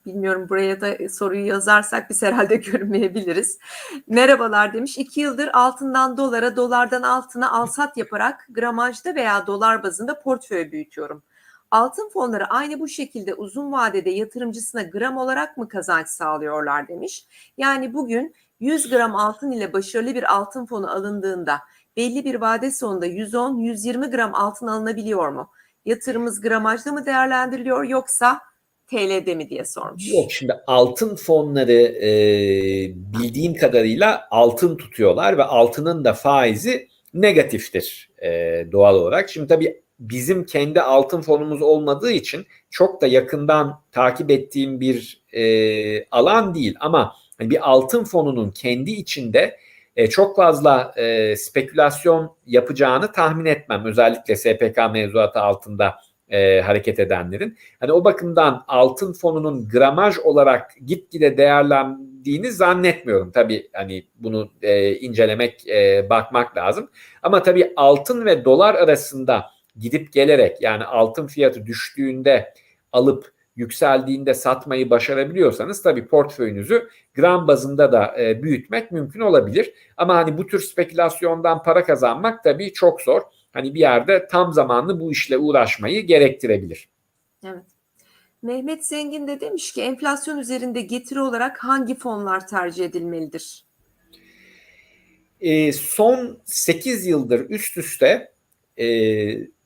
[0.06, 3.60] bilmiyorum buraya da soruyu yazarsak biz herhalde görmeyebiliriz.
[4.08, 4.98] Merhabalar demiş.
[4.98, 11.24] İki yıldır altından dolara, dolardan altına alsat yaparak gramajda veya dolar bazında portföy büyütüyorum.
[11.72, 17.26] Altın fonları aynı bu şekilde uzun vadede yatırımcısına gram olarak mı kazanç sağlıyorlar demiş.
[17.58, 21.60] Yani bugün 100 gram altın ile başarılı bir altın fonu alındığında
[21.98, 25.50] belli bir vade sonunda 110-120 gram altın alınabiliyor mu?
[25.86, 28.40] Yatırımımız gramajda mı değerlendiriliyor yoksa
[28.88, 30.14] TL'de mi diye sormuş.
[30.14, 32.10] Yok şimdi altın fonları e,
[32.96, 38.30] bildiğim kadarıyla altın tutuyorlar ve altının da faizi negatiftir e,
[38.72, 39.30] doğal olarak.
[39.30, 46.06] Şimdi tabii bizim kendi altın fonumuz olmadığı için çok da yakından takip ettiğim bir e,
[46.06, 49.58] alan değil ama hani bir altın fonunun kendi içinde
[49.96, 53.86] e, çok fazla e, spekülasyon yapacağını tahmin etmem.
[53.86, 55.96] Özellikle SPK mevzuatı altında
[56.30, 57.58] e, hareket edenlerin.
[57.80, 63.32] Hani o bakımdan altın fonunun gramaj olarak gitgide değerlendiğini zannetmiyorum.
[63.32, 66.90] Tabii hani bunu e, incelemek, e, bakmak lazım.
[67.24, 72.54] Ama tabii altın ve dolar arasında gidip gelerek yani altın fiyatı düştüğünde
[72.92, 79.74] alıp yükseldiğinde satmayı başarabiliyorsanız tabii portföyünüzü gram bazında da e, büyütmek mümkün olabilir.
[79.98, 83.22] Ama hani bu tür spekülasyondan para kazanmak tabii çok zor.
[83.54, 86.90] Hani bir yerde tam zamanlı bu işle uğraşmayı gerektirebilir.
[87.46, 87.66] Evet.
[88.42, 93.66] Mehmet Zengin de demiş ki enflasyon üzerinde getiri olarak hangi fonlar tercih edilmelidir?
[95.42, 98.32] E, son 8 yıldır üst üste
[98.78, 98.86] e,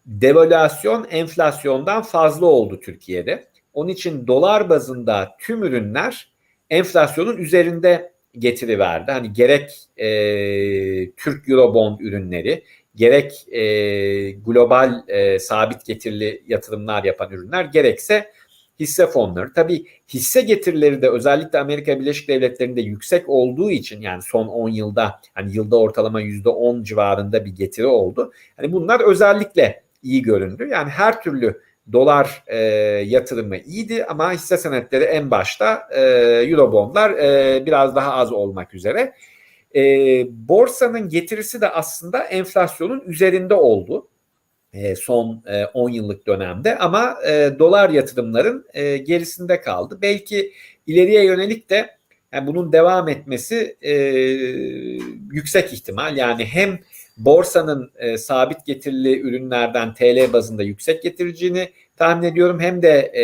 [0.06, 3.44] devalüasyon enflasyondan fazla oldu Türkiye'de.
[3.74, 6.32] Onun için dolar bazında tüm ürünler
[6.70, 9.12] enflasyonun üzerinde getiri verdi.
[9.12, 10.08] Hani gerek e,
[11.12, 12.64] Türk Eurobond ürünleri,
[12.96, 13.62] gerek e,
[14.32, 18.32] global e, sabit getirili yatırımlar yapan ürünler, gerekse
[18.80, 19.54] hisse fonları.
[19.54, 25.20] Tabii hisse getirileri de özellikle Amerika Birleşik Devletleri'nde yüksek olduğu için yani son 10 yılda
[25.34, 28.34] hani yılda ortalama %10 civarında bir getiri oldu.
[28.58, 30.68] Hani bunlar özellikle iyi göründü.
[30.72, 32.58] Yani her türlü dolar e,
[33.06, 36.02] yatırımı iyiydi ama hisse senetleri en başta e,
[36.50, 39.14] Eurobondlar e, biraz daha az olmak üzere.
[39.76, 39.82] E,
[40.30, 44.08] borsanın getirisi de aslında enflasyonun üzerinde oldu
[44.74, 50.00] e, son e, 10 yıllık dönemde ama e, dolar yatırımların e, gerisinde kaldı.
[50.02, 50.54] Belki
[50.88, 51.90] ileriye yönelik de
[52.32, 53.94] yani bunun devam etmesi e,
[55.32, 56.18] yüksek ihtimal.
[56.18, 56.80] Yani hem
[57.20, 62.60] borsanın e, sabit getirili ürünlerden TL bazında yüksek getireceğini tahmin ediyorum.
[62.60, 63.24] Hem de e,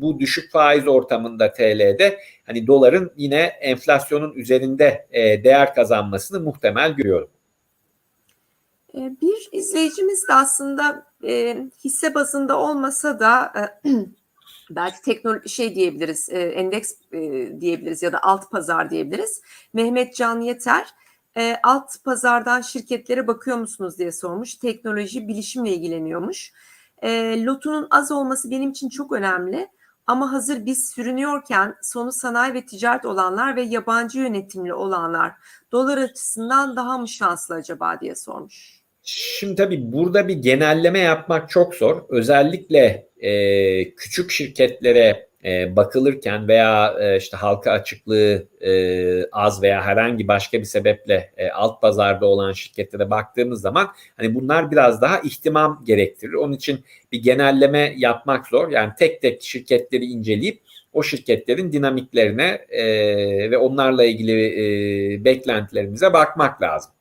[0.00, 7.28] bu düşük faiz ortamında TL'de hani doların yine enflasyonun üzerinde e, değer kazanmasını muhtemel görüyorum.
[8.94, 13.90] Bir izleyicimiz de aslında e, hisse bazında olmasa da e,
[14.70, 17.20] belki teknoloji şey diyebiliriz, e, endeks e,
[17.60, 19.42] diyebiliriz ya da alt pazar diyebiliriz.
[19.72, 20.86] Mehmet Can Yeter
[21.36, 24.54] e, alt pazardan şirketlere bakıyor musunuz diye sormuş.
[24.54, 26.52] Teknoloji, bilişimle ilgileniyormuş.
[27.02, 29.68] E, lotunun az olması benim için çok önemli.
[30.06, 35.32] Ama hazır biz sürünüyorken sonu sanayi ve ticaret olanlar ve yabancı yönetimli olanlar
[35.72, 38.80] dolar açısından daha mı şanslı acaba diye sormuş.
[39.02, 42.02] Şimdi tabii burada bir genelleme yapmak çok zor.
[42.08, 50.28] Özellikle e, küçük şirketlere e, bakılırken veya e, işte halka açıklığı e, az veya herhangi
[50.28, 55.82] başka bir sebeple e, alt pazarda olan şirketlere baktığımız zaman hani bunlar biraz daha ihtimam
[55.86, 56.32] gerektirir.
[56.32, 58.70] Onun için bir genelleme yapmak zor.
[58.70, 60.60] Yani tek tek şirketleri inceleyip
[60.92, 62.84] o şirketlerin dinamiklerine e,
[63.50, 66.92] ve onlarla ilgili e, beklentilerimize bakmak lazım.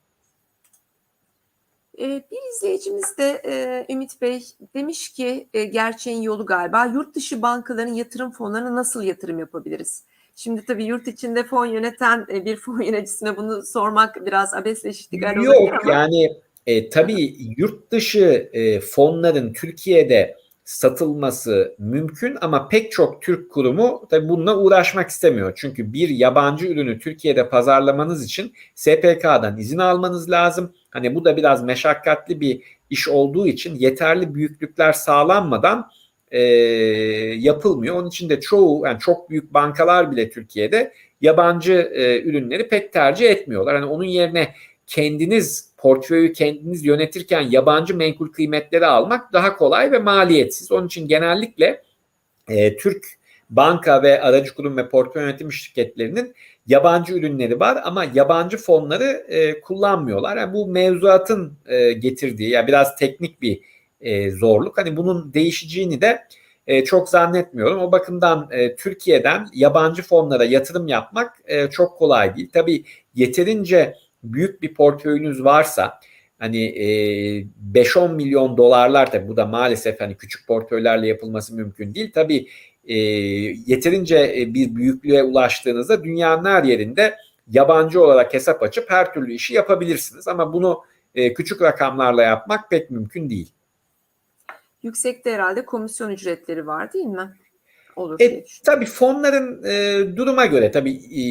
[1.99, 4.43] Ee, Bir izleyicimiz de e, Ümit Bey
[4.75, 10.03] demiş ki e, gerçeğin yolu galiba yurt dışı bankaların yatırım fonlarına nasıl yatırım yapabiliriz?
[10.35, 15.71] Şimdi tabii yurt içinde fon yöneten e, bir fon yöneticisine bunu sormak biraz abesleştikler olabilir
[15.71, 16.37] Yok ama yani
[16.67, 24.29] e, tabii yurt dışı e, fonların Türkiye'de satılması mümkün ama pek çok Türk kurumu tabii
[24.29, 25.53] bununla uğraşmak istemiyor.
[25.55, 30.73] Çünkü bir yabancı ürünü Türkiye'de pazarlamanız için SPK'dan izin almanız lazım.
[30.89, 35.89] Hani bu da biraz meşakkatli bir iş olduğu için yeterli büyüklükler sağlanmadan
[36.31, 36.41] e,
[37.39, 37.95] yapılmıyor.
[37.95, 43.29] Onun için de çoğu yani çok büyük bankalar bile Türkiye'de yabancı e, ürünleri pek tercih
[43.29, 43.75] etmiyorlar.
[43.75, 44.53] Hani onun yerine
[44.87, 50.71] kendiniz portföyü kendiniz yönetirken yabancı menkul kıymetleri almak daha kolay ve maliyetsiz.
[50.71, 51.81] Onun için genellikle
[52.49, 53.05] e, Türk
[53.49, 56.35] banka ve aracı kurum ve portföy yönetim şirketlerinin
[56.67, 60.37] yabancı ürünleri var ama yabancı fonları e, kullanmıyorlar.
[60.37, 63.59] Yani bu mevzuatın e, getirdiği ya yani biraz teknik bir
[64.01, 64.77] e, zorluk.
[64.77, 66.23] Hani bunun değişeceğini de
[66.67, 67.79] e, çok zannetmiyorum.
[67.79, 72.49] O bakımdan e, Türkiye'den yabancı fonlara yatırım yapmak e, çok kolay değil.
[72.53, 72.83] Tabii
[73.15, 75.99] yeterince büyük bir portföyünüz varsa
[76.39, 76.85] hani e,
[77.73, 82.11] 5-10 milyon dolarlar tabii bu da maalesef hani küçük portföylerle yapılması mümkün değil.
[82.13, 82.47] Tabii
[82.87, 82.95] e,
[83.65, 87.15] yeterince bir büyüklüğe ulaştığınızda dünyanın her yerinde
[87.51, 90.27] yabancı olarak hesap açıp her türlü işi yapabilirsiniz.
[90.27, 90.83] Ama bunu
[91.15, 93.51] e, küçük rakamlarla yapmak pek mümkün değil.
[94.83, 97.33] yüksekte herhalde komisyon ücretleri var değil mi?
[97.95, 101.23] Olur E, tabii fonların e, duruma göre tabii e,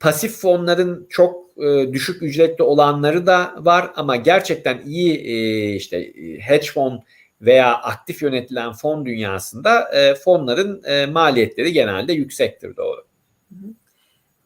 [0.00, 6.38] pasif fonların çok e, düşük ücretli olanları da var ama gerçekten iyi e, işte e,
[6.40, 7.02] hedge fon
[7.40, 13.06] veya aktif yönetilen fon dünyasında e, fonların e, maliyetleri genelde yüksektir doğru.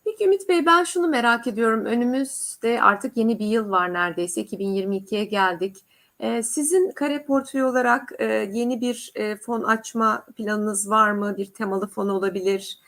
[0.04, 1.84] Peki Ümit Bey ben şunu merak ediyorum.
[1.84, 4.40] Önümüzde artık yeni bir yıl var neredeyse.
[4.40, 5.76] 2022'ye geldik.
[6.20, 11.36] Ee, sizin kare portföy olarak e, yeni bir e, fon açma planınız var mı?
[11.36, 12.78] Bir temalı fon olabilir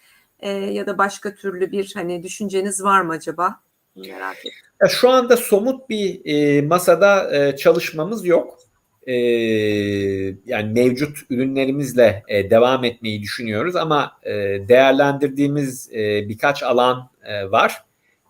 [0.41, 3.61] e, ya da başka türlü bir hani düşünceniz var mı acaba?
[3.97, 4.53] Merak ettim.
[4.83, 8.59] Ya şu anda somut bir e, masada e, çalışmamız yok.
[9.07, 9.15] E,
[10.47, 14.33] yani mevcut ürünlerimizle e, devam etmeyi düşünüyoruz ama e,
[14.69, 17.85] değerlendirdiğimiz e, birkaç alan e, var.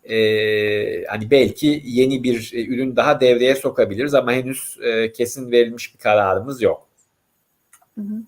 [0.05, 5.95] E, hani belki yeni bir e, ürün daha devreye sokabiliriz ama henüz e, kesin verilmiş
[5.95, 6.89] bir kararımız yok.
[7.99, 8.23] Hı hı.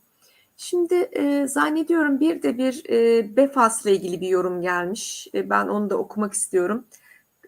[0.56, 5.28] Şimdi e, zannediyorum bir de bir e, BEFAS'la ilgili bir yorum gelmiş.
[5.34, 6.84] E, ben onu da okumak istiyorum.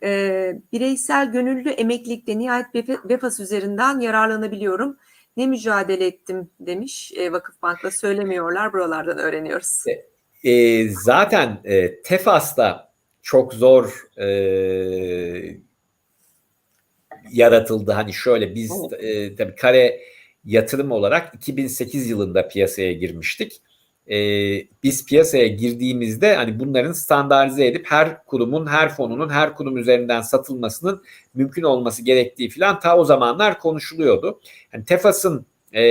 [0.02, 2.74] E, bireysel gönüllü emeklilikte nihayet
[3.08, 4.96] BEFAS üzerinden yararlanabiliyorum.
[5.36, 8.72] Ne mücadele ettim demiş e, Vakıfbank'la söylemiyorlar.
[8.72, 9.84] Buralardan öğreniyoruz.
[10.44, 12.92] E, zaten e, Tefas'ta
[13.22, 14.26] çok zor e,
[17.32, 17.92] yaratıldı.
[17.92, 20.00] Hani şöyle biz e, tabii kare
[20.44, 23.62] yatırım olarak 2008 yılında piyasaya girmiştik.
[24.10, 24.16] E,
[24.82, 31.02] biz piyasaya girdiğimizde hani bunların standartize edip her kurumun, her fonunun her kurum üzerinden satılmasının
[31.34, 34.40] mümkün olması gerektiği falan ta o zamanlar konuşuluyordu.
[34.72, 35.84] Yani Tefas'ın e,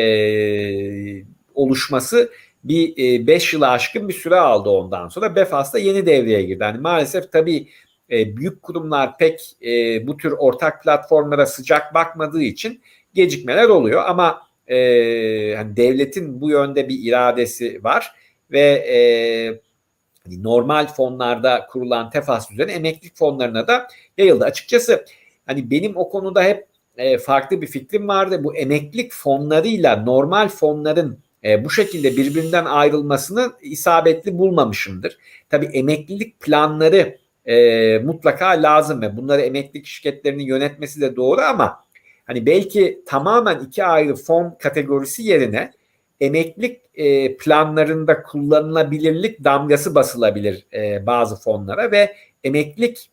[1.55, 2.31] oluşması
[2.63, 5.35] bir 5 e, yılı aşkın bir süre aldı ondan sonra.
[5.35, 6.63] Befas da yeni devreye girdi.
[6.63, 7.67] Yani maalesef tabii
[8.11, 12.81] e, büyük kurumlar pek e, bu tür ortak platformlara sıcak bakmadığı için
[13.13, 14.77] gecikmeler oluyor ama e,
[15.55, 18.15] hani devletin bu yönde bir iradesi var
[18.51, 18.97] ve e,
[20.23, 23.87] hani normal fonlarda kurulan tefas üzerine emeklilik fonlarına da
[24.17, 24.45] yayıldı.
[24.45, 25.05] Açıkçası
[25.45, 28.43] hani benim o konuda hep e, farklı bir fikrim vardı.
[28.43, 35.17] Bu emeklilik fonlarıyla normal fonların e, bu şekilde birbirinden ayrılmasını isabetli bulmamışımdır.
[35.49, 41.84] Tabii emeklilik planları e, mutlaka lazım ve bunları emeklilik şirketlerinin yönetmesi de doğru ama
[42.25, 45.71] hani belki tamamen iki ayrı fon kategorisi yerine
[46.19, 53.11] emeklilik e, planlarında kullanılabilirlik damgası basılabilir e, bazı fonlara ve emeklilik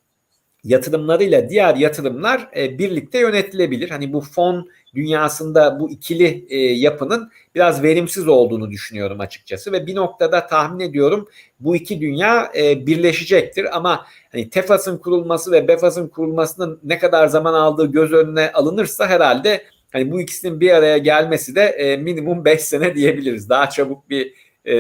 [0.65, 3.91] yatırımlarıyla diğer yatırımlar e, birlikte yönetilebilir.
[3.91, 9.95] Hani bu fon dünyasında bu ikili e, yapının biraz verimsiz olduğunu düşünüyorum açıkçası ve bir
[9.95, 11.29] noktada tahmin ediyorum
[11.61, 17.55] bu iki dünya e, birleşecektir ama hani Tefas'ın kurulması ve Befas'ın kurulmasının ne kadar zaman
[17.55, 22.61] aldığı göz önüne alınırsa herhalde hani bu ikisinin bir araya gelmesi de e, minimum 5
[22.61, 23.49] sene diyebiliriz.
[23.49, 24.35] Daha çabuk bir
[24.67, 24.75] e,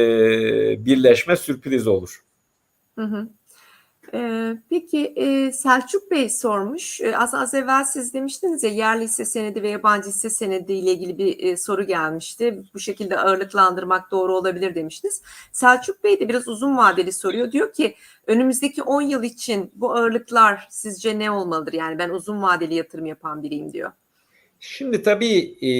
[0.85, 2.23] birleşme sürpriz olur.
[2.99, 3.29] Hı hı.
[4.15, 7.01] Ee, peki e, Selçuk Bey sormuş.
[7.01, 10.93] E, az az evvel siz demiştiniz ya yerli hisse senedi ve yabancı hisse senedi ile
[10.93, 12.63] ilgili bir e, soru gelmişti.
[12.75, 15.23] Bu şekilde ağırlıklandırmak doğru olabilir demiştiniz.
[15.53, 17.53] Selçuk Bey de biraz uzun vadeli soruyor.
[17.53, 17.95] Diyor ki
[18.27, 21.73] önümüzdeki 10 yıl için bu ağırlıklar sizce ne olmalıdır?
[21.73, 23.93] Yani ben uzun vadeli yatırım yapan biriyim diyor.
[24.65, 25.71] Şimdi tabii e,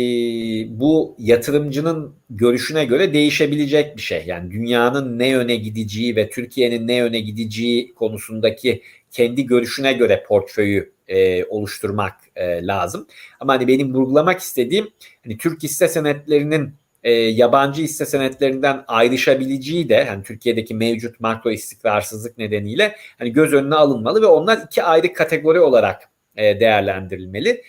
[0.81, 4.25] bu yatırımcının görüşüne göre değişebilecek bir şey.
[4.27, 10.93] Yani dünyanın ne yöne gideceği ve Türkiye'nin ne yöne gideceği konusundaki kendi görüşüne göre portföyü
[11.09, 13.07] e, oluşturmak e, lazım.
[13.41, 14.91] Ama hani benim vurgulamak istediğim
[15.25, 16.75] hani Türk hisse senetlerinin
[17.05, 23.75] e, yabancı hisse senetlerinden ayrışabileceği de hani Türkiye'deki mevcut makro istikrarsızlık nedeniyle hani göz önüne
[23.75, 26.03] alınmalı ve onlar iki ayrı kategori olarak
[26.37, 27.63] e, değerlendirilmeli.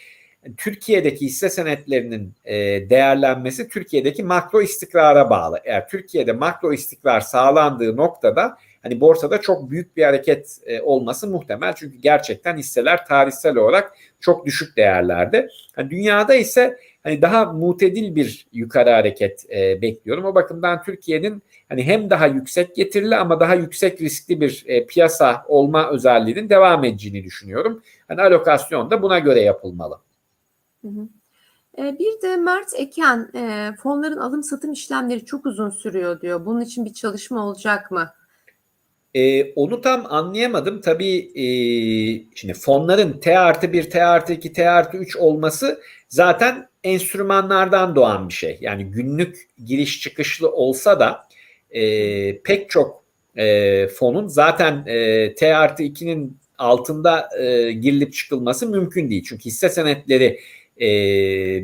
[0.57, 2.55] Türkiye'deki hisse senetlerinin e,
[2.89, 5.59] değerlenmesi Türkiye'deki makro istikrara bağlı.
[5.63, 11.73] Eğer Türkiye'de makro istikrar sağlandığı noktada hani borsada çok büyük bir hareket e, olması muhtemel.
[11.73, 15.47] Çünkü gerçekten hisseler tarihsel olarak çok düşük değerlerde.
[15.77, 20.25] Yani dünyada ise hani daha mutedil bir yukarı hareket e, bekliyorum.
[20.25, 25.45] O bakımdan Türkiye'nin hani hem daha yüksek getirili ama daha yüksek riskli bir e, piyasa
[25.47, 27.83] olma özelliğinin devam edeceğini düşünüyorum.
[28.07, 29.99] Hani alokasyon da buna göre yapılmalı.
[31.77, 33.31] Bir de Mert Eken
[33.83, 36.45] fonların alım satım işlemleri çok uzun sürüyor diyor.
[36.45, 38.13] Bunun için bir çalışma olacak mı?
[39.13, 40.81] Ee, onu tam anlayamadım.
[40.81, 41.45] Tabii e,
[42.35, 48.29] şimdi fonların T artı 1, T artı 2, T artı 3 olması zaten enstrümanlardan doğan
[48.29, 48.57] bir şey.
[48.61, 51.27] Yani günlük giriş çıkışlı olsa da
[51.71, 53.03] e, pek çok
[53.35, 59.23] e, fonun zaten e, T artı 2'nin altında e, girilip çıkılması mümkün değil.
[59.29, 60.39] Çünkü hisse senetleri
[60.81, 60.87] e,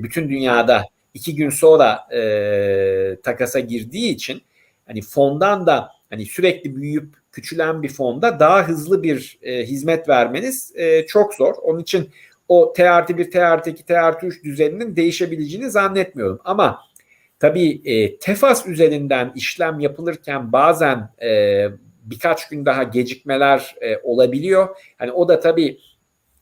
[0.04, 0.84] bütün dünyada
[1.14, 4.42] iki gün sonra e, takasa girdiği için
[4.86, 10.72] hani fondan da hani sürekli büyüyüp küçülen bir fonda daha hızlı bir e, hizmet vermeniz
[10.76, 11.56] e, çok zor.
[11.62, 12.10] Onun için
[12.48, 16.40] o T artı 1, T artı 2, T artı 3 düzeninin değişebileceğini zannetmiyorum.
[16.46, 16.82] Ama
[17.40, 21.68] tabii e, TEFAS üzerinden işlem yapılırken bazen e,
[22.04, 24.76] birkaç gün daha gecikmeler e, olabiliyor.
[24.98, 25.80] Hani o da tabii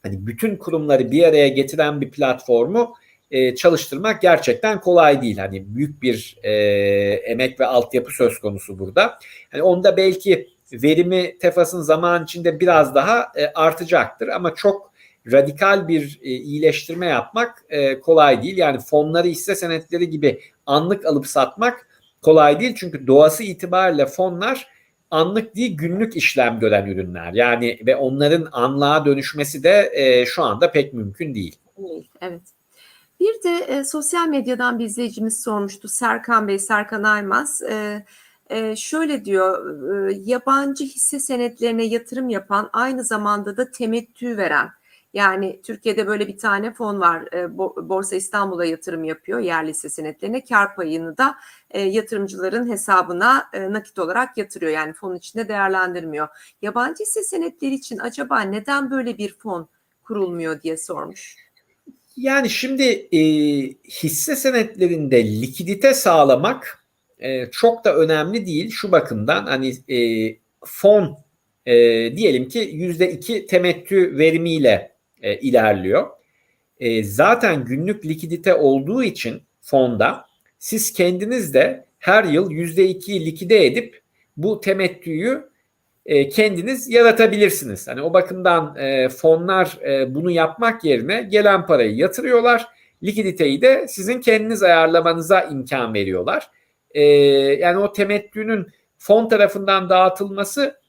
[0.08, 2.94] hani bütün kurumları bir araya getiren bir platformu
[3.32, 5.38] e, çalıştırmak gerçekten kolay değil.
[5.38, 6.52] Hani büyük bir e,
[7.14, 9.20] emek ve altyapı söz konusu burada.
[9.52, 14.92] Hani onda belki verimi Tefas'ın zaman içinde biraz daha e, artacaktır ama çok
[15.32, 18.58] radikal bir e, iyileştirme yapmak e, kolay değil.
[18.58, 21.88] Yani fonları hisse senetleri gibi anlık alıp satmak
[22.22, 22.76] kolay değil.
[22.78, 24.68] Çünkü doğası itibariyle fonlar
[25.12, 27.34] anlık değil günlük işlem gören ürünler.
[27.34, 31.56] Yani ve onların anlığa dönüşmesi de e, şu anda pek mümkün değil.
[32.22, 32.42] Evet.
[33.20, 35.88] Bir de e, sosyal medyadan bir izleyicimiz sormuştu.
[35.88, 37.62] Serkan Bey, Serkan Aymaz.
[37.62, 38.06] E,
[38.50, 44.70] e, şöyle diyor, e, yabancı hisse senetlerine yatırım yapan aynı zamanda da temettü veren.
[45.18, 47.34] Yani Türkiye'de böyle bir tane fon var.
[47.34, 50.44] E, Borsa İstanbul'a yatırım yapıyor yerli hisse senetlerine.
[50.44, 51.36] Kar payını da
[51.72, 54.72] e, yatırımcıların hesabına e, nakit olarak yatırıyor.
[54.72, 56.28] Yani fon içinde değerlendirmiyor.
[56.62, 59.70] Yabancı hisse senetleri için acaba neden böyle bir fon
[60.04, 61.36] kurulmuyor diye sormuş.
[62.18, 63.20] Yani şimdi e,
[63.90, 66.86] hisse senetlerinde likidite sağlamak
[67.20, 69.98] e, çok da önemli değil şu bakımdan hani e,
[70.66, 71.18] fon
[71.66, 71.74] e,
[72.18, 76.08] diyelim ki yüzde iki temettü verimiyle e, ilerliyor.
[76.80, 80.26] E, zaten günlük likidite olduğu için fonda
[80.60, 84.02] siz kendiniz de her yıl yüzde iki likide edip
[84.38, 85.50] bu temettüyü
[86.06, 87.88] e, kendiniz yaratabilirsiniz.
[87.88, 92.68] Hani o bakımdan e, fonlar e, bunu yapmak yerine gelen parayı yatırıyorlar.
[93.04, 96.50] Likiditeyi de sizin kendiniz ayarlamanıza imkan veriyorlar.
[96.92, 97.04] E,
[97.60, 100.80] yani o temettünün fon tarafından dağıtılması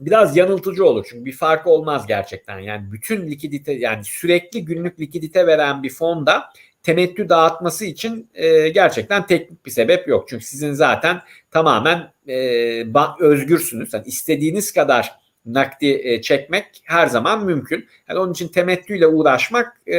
[0.00, 1.06] biraz yanıltıcı olur.
[1.10, 2.58] Çünkü bir farkı olmaz gerçekten.
[2.58, 9.26] Yani bütün likidite yani sürekli günlük likidite veren bir fonda temettü dağıtması için e, gerçekten
[9.26, 10.28] teknik bir sebep yok.
[10.28, 11.20] Çünkü sizin zaten
[11.50, 12.86] tamamen e,
[13.20, 13.94] özgürsünüz.
[13.94, 17.86] Yani istediğiniz kadar nakdi e, çekmek her zaman mümkün.
[18.08, 19.96] Yani onun için temettüyle uğraşmak e,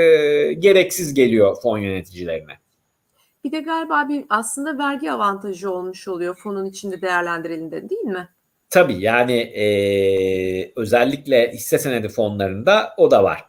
[0.53, 2.53] gereksiz geliyor fon yöneticilerine.
[3.43, 8.29] Bir de galiba bir aslında vergi avantajı olmuş oluyor fonun içinde değerlendirildiğinde değil mi?
[8.71, 13.45] Tabii yani e, özellikle hisse senedi fonlarında o da var.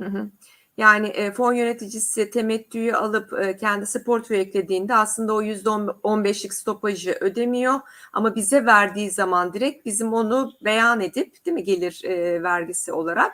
[0.00, 0.30] Hı hı.
[0.76, 7.74] Yani e, fon yöneticisi temettüyü alıp e, kendisi portföy eklediğinde aslında o %15'lik stopajı ödemiyor.
[8.12, 13.32] Ama bize verdiği zaman direkt bizim onu beyan edip değil mi gelir e, vergisi olarak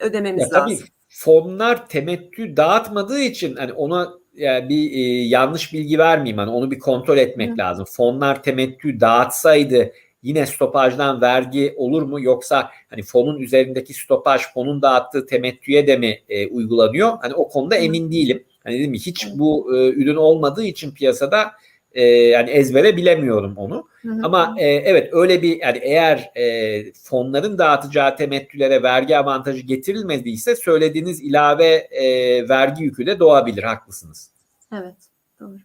[0.00, 0.76] ödememiz ya, lazım.
[0.76, 6.70] Tabii fonlar temettü dağıtmadığı için hani ona yani bir e, yanlış bilgi vermeyeyim hani onu
[6.70, 7.58] bir kontrol etmek Hı.
[7.58, 7.84] lazım.
[7.90, 9.92] Fonlar temettü dağıtsaydı
[10.26, 16.18] yine stopajdan vergi olur mu yoksa hani fonun üzerindeki stopaj fonun dağıttığı temettüye de mi
[16.28, 17.12] e, uygulanıyor?
[17.20, 18.44] Hani o konuda emin değilim.
[18.64, 21.52] Hani dedim hiç bu e, ürün olmadığı için piyasada
[21.92, 23.88] e, yani ezbere bilemiyorum onu.
[24.02, 24.20] Hı hı.
[24.22, 31.22] Ama e, evet öyle bir yani eğer e, fonların dağıtacağı temettülere vergi avantajı getirilmediyse söylediğiniz
[31.22, 32.04] ilave e,
[32.48, 33.62] vergi yükü de doğabilir.
[33.62, 34.30] Haklısınız.
[34.72, 34.96] Evet,
[35.40, 35.56] doğru.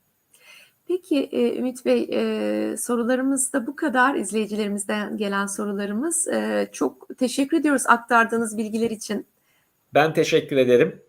[0.91, 4.15] Peki e, Ümit Bey, e, sorularımız da bu kadar.
[4.15, 6.27] İzleyicilerimizden gelen sorularımız.
[6.27, 9.27] E, çok teşekkür ediyoruz aktardığınız bilgiler için.
[9.93, 11.01] Ben teşekkür ederim.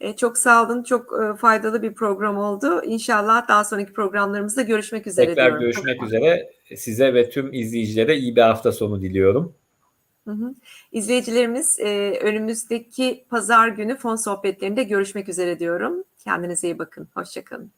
[0.00, 2.82] E, çok sağ olun, çok e, faydalı bir program oldu.
[2.84, 5.60] İnşallah daha sonraki programlarımızda görüşmek üzere Tekrar diyorum.
[5.60, 6.52] görüşmek Çok- üzere.
[6.76, 9.54] Size ve tüm izleyicilere iyi bir hafta sonu diliyorum.
[10.26, 10.54] Hı hı.
[10.92, 16.04] İzleyicilerimiz e, önümüzdeki pazar günü fon sohbetlerinde görüşmek üzere diyorum.
[16.24, 17.08] Kendinize iyi bakın.
[17.14, 17.70] Hoşçakalın.